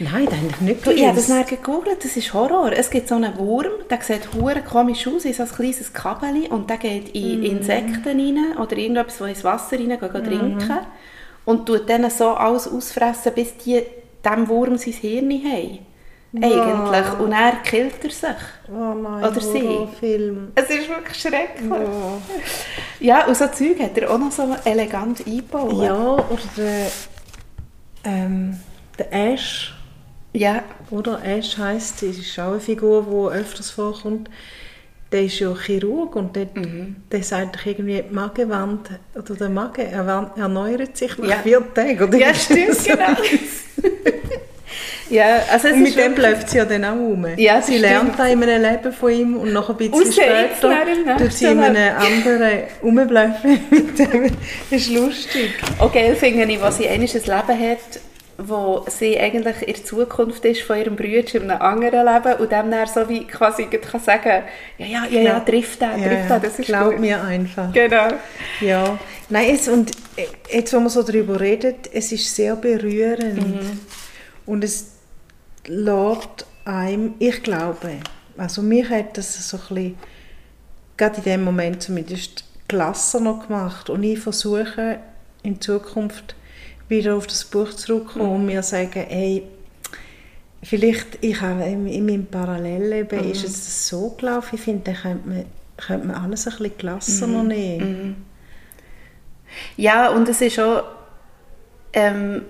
[0.00, 2.72] Nein, das habe ich nicht du, ich habe das dann gegoogelt, das ist Horror.
[2.72, 6.46] Es gibt so einen Wurm, der sieht hure komisch aus, ist so ein kleines Kabel
[6.50, 7.44] und der geht in Mhm.
[7.44, 10.58] Insekten rein oder irgendetwas, das ins Wasser rein geht, geht Mhm.
[10.58, 10.78] trinken
[11.44, 13.82] und tut dann so alles ausfressen, bis die
[14.24, 15.78] dem Wurm sein Hirn haben.
[16.36, 17.18] Eigentlich.
[17.20, 18.42] Und er killt er sich.
[18.68, 19.62] Oh nein, Oder sie.
[19.62, 20.52] Horrorfilm.
[20.56, 21.70] Es ist wirklich schrecklich.
[21.70, 22.18] Ja.
[23.00, 25.82] Ja, und so Zeug hat er auch noch so elegant eingebaut.
[25.82, 26.86] ja, oder der,
[28.04, 28.58] ähm,
[28.98, 29.74] der Ash,
[30.32, 31.22] Ja, oder?
[31.24, 34.28] Ash heisst, das ist auch eine Figur, die öfters vorkommt.
[35.12, 36.46] der ist ja Chirurg und der,
[37.12, 41.36] der sagt doch irgendwie, die Magenwand oder der Magen erneuert sich nach Ja.
[41.36, 42.02] vier Tagen.
[42.02, 43.04] Oder Ja, stimmt, genau.
[45.10, 47.26] ja, also es Und mit dem läuft sie ja dann auch rum.
[47.36, 50.14] Ja, sie lernt da in einem Leben von ihm und noch ein bisschen Und jetzt
[50.14, 54.30] später tut sie in einem anderen rumbleiben mit dem.
[54.70, 55.50] Das ist lustig.
[55.78, 58.00] Auch geil finde ich, was sie einmal ein Leben hat,
[58.38, 62.50] wo sie eigentlich in der Zukunft ist von ihrem Bruder in einem anderen Leben und
[62.50, 64.42] dem dann so wie quasi kann sagen
[64.78, 67.00] ja, ja, ja, ja, trifft er, Ja, trifft er, das ist glaub gut.
[67.00, 67.72] mir einfach.
[67.72, 68.08] Genau.
[68.60, 68.98] Ja,
[69.28, 69.92] nein, es, und
[70.50, 73.36] jetzt, wo man so darüber redet, es ist sehr berührend.
[73.36, 73.80] Mhm.
[74.46, 74.93] Und es
[75.66, 77.98] lässt einem, ich glaube,
[78.36, 79.98] also mich hat das so ein bisschen,
[80.96, 83.90] gerade in dem Moment zumindest, gelasser noch gemacht.
[83.90, 84.98] Und ich versuche
[85.42, 86.34] in Zukunft
[86.88, 88.34] wieder auf das Buch zurückzukommen Mhm.
[88.36, 89.42] und mir sagen, hey,
[90.62, 93.30] vielleicht, ich habe in, in meinem Parallelleben Mhm.
[93.32, 95.44] ist es so gelaufen, ich finde, da könnte man,
[95.76, 97.48] könnte man alles ein bisschen gelassener Mhm.
[97.48, 98.24] nehmen.
[99.76, 100.84] Ja, und es ist auch,
[101.92, 102.42] ähm,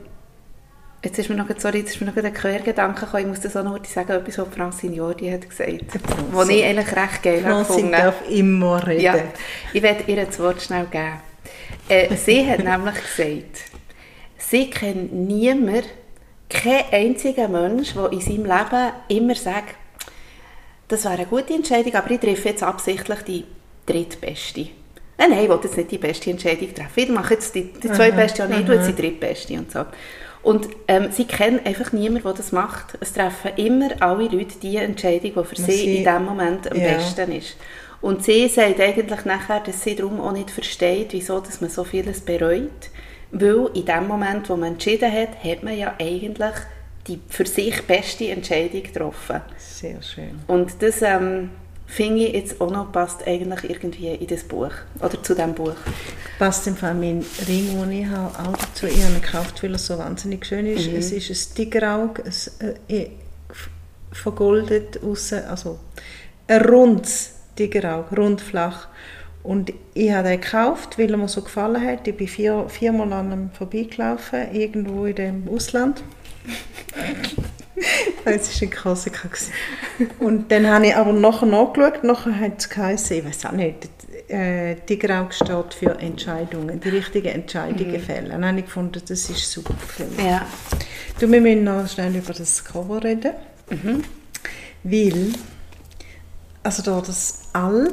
[1.04, 3.56] jetzt ist mir noch, sorry, jetzt ist mir noch ein Quergedanke gekommen, ich muss das
[3.56, 5.84] auch noch sagen, etwas, was Francine Jordi hat gesagt,
[6.32, 7.92] was ich eigentlich recht geil Francine gefunden.
[7.92, 9.02] darf immer reden.
[9.02, 9.14] Ja,
[9.72, 11.20] ich werde ihr das Wort schnell geben.
[11.88, 13.70] Äh, sie hat nämlich gesagt,
[14.38, 15.84] sie kennt niemanden,
[16.48, 19.74] keinen einzigen Mensch, der in seinem Leben immer sagt,
[20.88, 23.44] das wäre eine gute Entscheidung, aber ich treffe jetzt absichtlich die
[23.86, 24.68] drittbeste.
[25.16, 27.00] Nein, nein, ich will jetzt nicht die beste Entscheidung treffen.
[27.00, 29.84] Ich mache jetzt die, die zweitbeste nicht, ich tue jetzt die drittbeste und so.
[30.44, 32.96] Und ähm, sie kennt einfach niemanden, der das macht.
[33.00, 36.78] Es treffen immer alle Leute die Entscheidung, die für sie, sie- in dem Moment am
[36.78, 36.94] Ja.
[36.94, 37.56] besten ist.
[38.02, 41.82] Und sie sagt eigentlich nachher, dass sie darum auch nicht versteht, wieso dass man so
[41.84, 42.90] vieles bereut.
[43.32, 46.54] Weil in dem Moment, wo man entschieden hat, hat man ja eigentlich
[47.06, 49.40] die für sich beste Entscheidung getroffen.
[49.58, 50.40] Sehr schön.
[50.46, 51.50] Und das ähm,
[51.94, 54.72] finde ich jetzt auch noch passt eigentlich irgendwie in das Buch.
[54.98, 55.76] Oder zu diesem Buch.
[56.38, 58.86] Passt im Fall mein Ring, den ich habe, auch dazu.
[58.86, 60.90] Ich habe ihn gekauft, weil er so wahnsinnig schön ist.
[60.90, 60.96] Mhm.
[60.96, 62.24] Es ist ein Tigerauge,
[62.88, 63.06] äh,
[64.10, 65.78] vergoldet aussen, also
[66.48, 68.88] ein rundes Tigerauge, rund flach.
[69.44, 72.08] Und ich habe den gekauft, weil er mir so gefallen hat.
[72.08, 76.02] Ich bin vier, viermal an ihm vorbeigelaufen, irgendwo in dem Ausland.
[78.24, 79.28] Es war in Korsika.
[79.28, 79.52] gewesen.
[80.20, 83.88] Und dann habe ich aber nachher nachgeschaut, nachher hat es geheißen, ich weiß auch nicht,
[84.28, 88.30] äh, Tigerauge steht für Entscheidungen, die richtigen Entscheidungen fällen.
[88.30, 90.24] Dann habe ich gefunden, das ist super für mich.
[90.24, 90.46] Ja.
[91.18, 93.32] Du, wir müssen noch schnell über das Cover reden,
[94.82, 95.32] weil,
[96.62, 97.92] also da das All,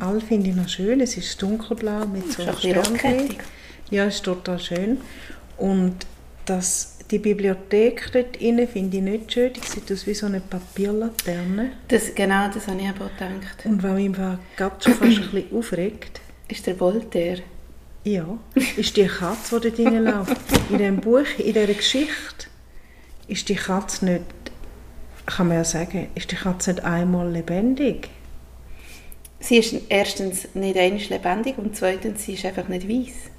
[0.00, 3.36] All finde ich noch schön, es ist dunkelblau mit so ein Sternchen.
[3.90, 4.98] Ja, es ist total schön.
[5.56, 6.06] Und
[6.46, 10.40] das, die Bibliothek dort innen finde ich nicht schön, die sieht aus wie so eine
[10.40, 11.72] Papierlaterne.
[11.88, 13.64] Das, genau, das habe ich aber auch gedacht.
[13.66, 14.12] Und was mich
[14.56, 17.42] gerade schon fast ein bisschen aufregt, Ist der Voltaire?
[18.04, 18.26] ja,
[18.76, 20.36] ist die Katze, die dort drinnen läuft.
[20.70, 22.46] In diesem Buch, in dieser Geschichte,
[23.28, 24.24] ist die Katze nicht,
[25.26, 28.08] kann man ja sagen, ist die Katze nicht einmal lebendig.
[29.38, 33.30] Sie ist erstens nicht einmal lebendig und zweitens sie ist einfach nicht weiss.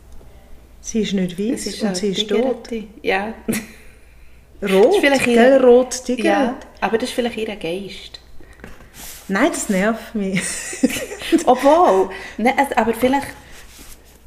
[0.85, 2.69] Sie ist nicht weiß eine und sie ist tot.
[3.01, 3.33] Ja.
[4.61, 6.23] Rot, ist vielleicht gell, ihre- rot Tiger.
[6.23, 8.19] ja, aber das ist vielleicht ihr Geist.
[9.27, 10.41] Nein, das nervt mich.
[11.45, 13.27] Obwohl, ne, also, aber vielleicht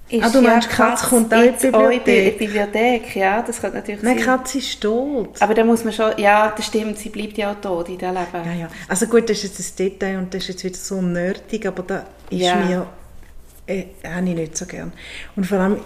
[0.08, 2.38] ist Ah, du ja meinst, die Katze kommt auch in die auch in die Bibliothek?
[2.38, 4.26] Bibliothek, ja, das könnte natürlich Nein, sein.
[4.26, 5.40] Katze ist tot.
[5.40, 8.14] Aber da muss man schon, ja, das stimmt, sie bleibt ja auch tot in diesem
[8.14, 8.44] Leben.
[8.46, 8.68] Ja, ja.
[8.88, 11.82] Also gut, das ist jetzt ein Detail und das ist jetzt wieder so nerdig, aber
[11.82, 12.56] da ist Ja.
[12.56, 12.86] mir,
[13.66, 14.92] äh, habe ich nicht so gern.
[15.34, 15.80] Und vor allem,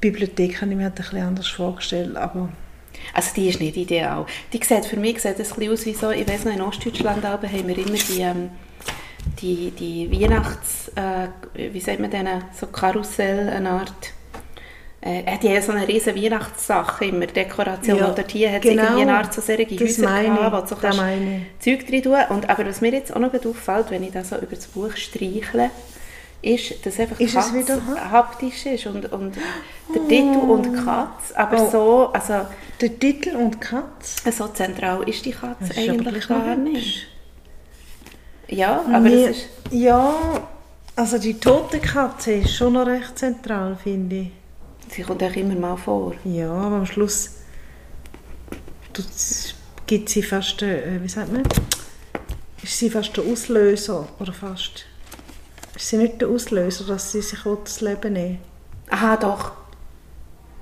[0.00, 2.50] Bibliothek habe ich mir halt ein bisschen anders vorgestellt, aber
[3.14, 4.26] Also die ist nicht ideal.
[4.52, 7.24] Die sieht, für mich sieht das ein aus wie so, ich weiss noch, in Ostdeutschland
[7.24, 8.50] haben wir immer die, ähm,
[9.40, 11.28] die, die Weihnachts, äh,
[11.72, 14.12] wie sagt man denen, so Karussell, eine Art,
[15.02, 18.70] äh, äh, die haben so eine riesen Weihnachtssache immer, Dekoration, Ja, dort hier hat es
[18.70, 18.82] genau.
[18.82, 20.96] irgendwie eine Art so solche Das Häuser meine gehabt, wo du so das
[21.60, 24.36] Zeug drin tun und Aber was mir jetzt auch noch auffällt, wenn ich da so
[24.36, 25.70] über das Buch streichle,
[26.42, 29.34] ist, dass einfach Ist es Katz wieder ha- haptisch ist und, und
[29.94, 31.70] der Titel und Katz, aber Oh.
[31.70, 32.46] so, also
[32.80, 34.32] der Titel und die Katze.
[34.32, 37.06] so zentral ist die Katze ist eigentlich gar nicht.
[38.48, 39.46] Ja, aber Mir- es ist...
[39.70, 40.14] Ja,
[40.94, 44.30] also die tote Katze ist schon noch recht zentral, finde ich.
[44.88, 46.14] Sie kommt auch immer mal vor.
[46.24, 47.30] Ja, aber am Schluss
[49.86, 51.42] gibt sie fast, äh, wie sagt man,
[52.62, 54.86] ist sie fast der Auslöser, oder fast,
[55.76, 58.38] ist sie nicht der Auslöser, dass sie sich das Leben nehmen
[58.90, 59.52] Aha, doch.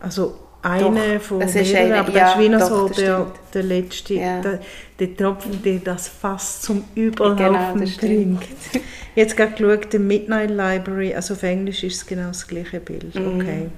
[0.01, 2.89] Also, einer Doch, von ist mehreren, einer, aber ja, das ist wie noch doch, so
[2.89, 4.41] das der, der letzte, Ja.
[4.41, 4.61] der,
[4.99, 8.43] der Tropfen, der das Fass zum Überlaufen Genau, das bringt.
[9.15, 13.15] Jetzt gerade geschaut, The Midnight Library, also auf Englisch ist es genau das gleiche Bild.
[13.15, 13.41] Mhm.
[13.41, 13.71] Okay.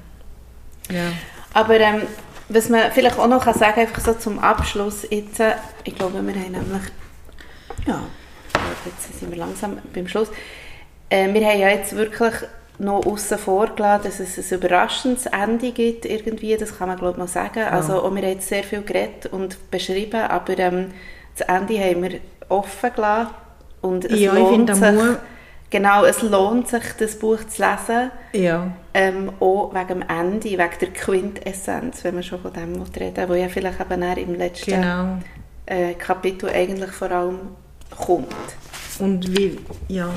[0.91, 1.13] Ja.
[1.53, 2.03] Aber ähm,
[2.49, 6.15] was man vielleicht auch noch kann sagen einfach so zum Abschluss jetzt, äh, ich glaube,
[6.15, 6.83] wir haben nämlich,
[7.87, 8.01] ja,
[8.85, 10.29] jetzt sind wir langsam beim Schluss.
[11.11, 12.35] Äh, wir haben ja jetzt wirklich
[12.79, 17.13] noch außen vor gelassen, dass es ein überraschendes Ende gibt irgendwie, das kann man glaube
[17.13, 17.65] ich mal sagen.
[17.65, 20.93] Also auch wir haben jetzt sehr viel geredet und beschrieben, aber ähm,
[21.37, 23.31] das Ende haben wir offen gelassen
[23.81, 25.17] und es Ja, ich lohnt finde, sich, muss-
[25.71, 28.11] genau, es lohnt sich, das Buch zu lesen.
[28.33, 28.71] Ja.
[28.93, 33.35] Ähm, auch wegen dem Ende, wegen der Quintessenz, wenn man schon von dem reden wo
[33.35, 35.19] ja vielleicht eben im letzten Genau.
[35.67, 37.39] äh, Kapitel eigentlich vor allem
[37.97, 38.27] kommt.
[38.99, 40.09] Und wie, ja,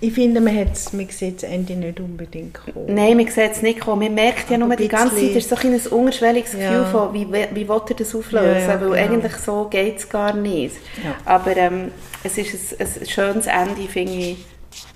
[0.00, 2.94] ich finde, man, hat's, man sieht das Ende nicht unbedingt kommen.
[2.94, 4.02] Nein, man sieht es nicht kommen.
[4.04, 6.62] Man merkt ja Aber nur die ganze Zeit, es ist so ein ein unterschwelliges Gefühl
[6.72, 6.84] Ja.
[6.84, 8.92] von, wie, wie will er das auflösen, Ja, ja, weil genau.
[8.92, 10.76] eigentlich so geht es gar nicht.
[11.24, 11.90] Aber ähm,
[12.22, 14.36] es ist ein, ein schönes Ende, finde ich,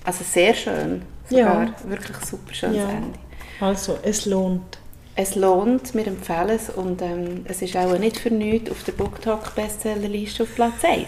[0.05, 1.37] also sehr schön Ja.
[1.39, 2.77] sogar, wirklich super schönes.
[2.77, 3.19] Ende.
[3.59, 4.79] Also, es lohnt.
[5.17, 8.91] Es lohnt, wir empfehlen es und ähm, es ist auch nicht für nichts auf der
[8.93, 11.07] BookTalk Bestsellerliste auf Platz 1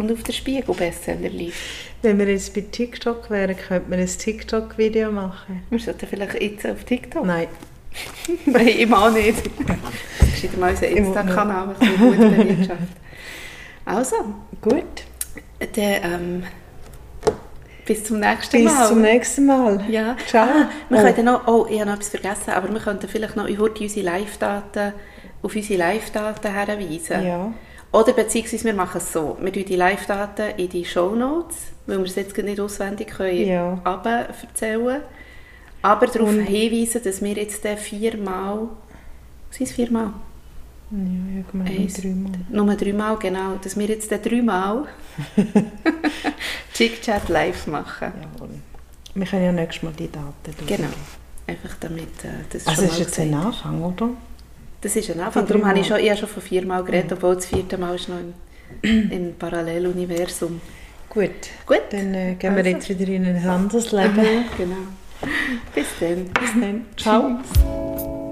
[0.00, 1.52] und auf der Spiegel Bestsellerliste.
[2.02, 5.62] Wenn wir jetzt bei TikTok wären, könnte man ein TikTok-Video machen.
[5.68, 7.26] Wir sollten vielleicht jetzt auf TikTok.
[7.26, 7.48] Nein.
[8.46, 9.42] Nein, ich auch nicht.
[10.18, 12.88] Das ist mal unser Insta-Kanal, ein gut bewirtschaftet.
[13.84, 14.16] Also,
[14.62, 14.84] Gut.
[15.58, 16.42] dann, ähm,
[17.84, 18.88] bis zum nächsten Bis Mal.
[18.88, 19.84] zum nächsten Mal.
[19.90, 20.16] Ja.
[20.26, 20.46] Ciao.
[20.48, 21.02] Ah, wir Oh.
[21.02, 24.06] könnten noch, oh, ich habe noch etwas vergessen, aber wir könnten vielleicht noch heute unsere
[24.06, 24.92] Live-Daten,
[25.42, 27.26] auf unsere Live-Daten hinweisen.
[27.26, 27.52] Ja.
[27.92, 32.04] Oder beziehungsweise wir machen es so, wir tun die Live-Daten in die Shownotes, weil wir
[32.04, 33.74] es jetzt nicht auswendig können Ja.
[33.74, 35.02] runter erzählen
[35.82, 38.68] aber darauf Und- hinweisen, dass wir jetzt viermal,
[39.50, 40.12] sind es viermal?
[40.92, 42.32] Ja, ich meine Eins, dreimal.
[42.50, 43.54] Nur dreimal, genau.
[43.62, 44.86] Dass wir jetzt dreimal
[46.74, 48.12] Chick-Chat live machen.
[48.20, 48.48] Jawohl.
[49.14, 50.76] Wir können ja nächstes Mal die Daten durchgehen.
[50.78, 50.88] Genau.
[51.46, 54.10] Einfach damit äh, das Also ist jetzt ein Anfang, oder?
[54.80, 55.46] Das ist ein Anfang.
[55.46, 58.08] Darum habe ich, schon, ich habe schon von viermal geredet, obwohl das vierte Mal ist
[58.08, 58.16] noch
[58.82, 60.60] im, im Paralleluniversum.
[61.08, 61.30] Gut.
[61.66, 61.82] Gut.
[61.90, 62.70] Dann äh, gehen wir Also.
[62.70, 64.44] jetzt wieder in ein anderes Leben.
[64.56, 64.76] Genau.
[65.74, 66.24] Bis dann.
[66.32, 66.86] Bis dann.
[66.96, 68.29] Ciao.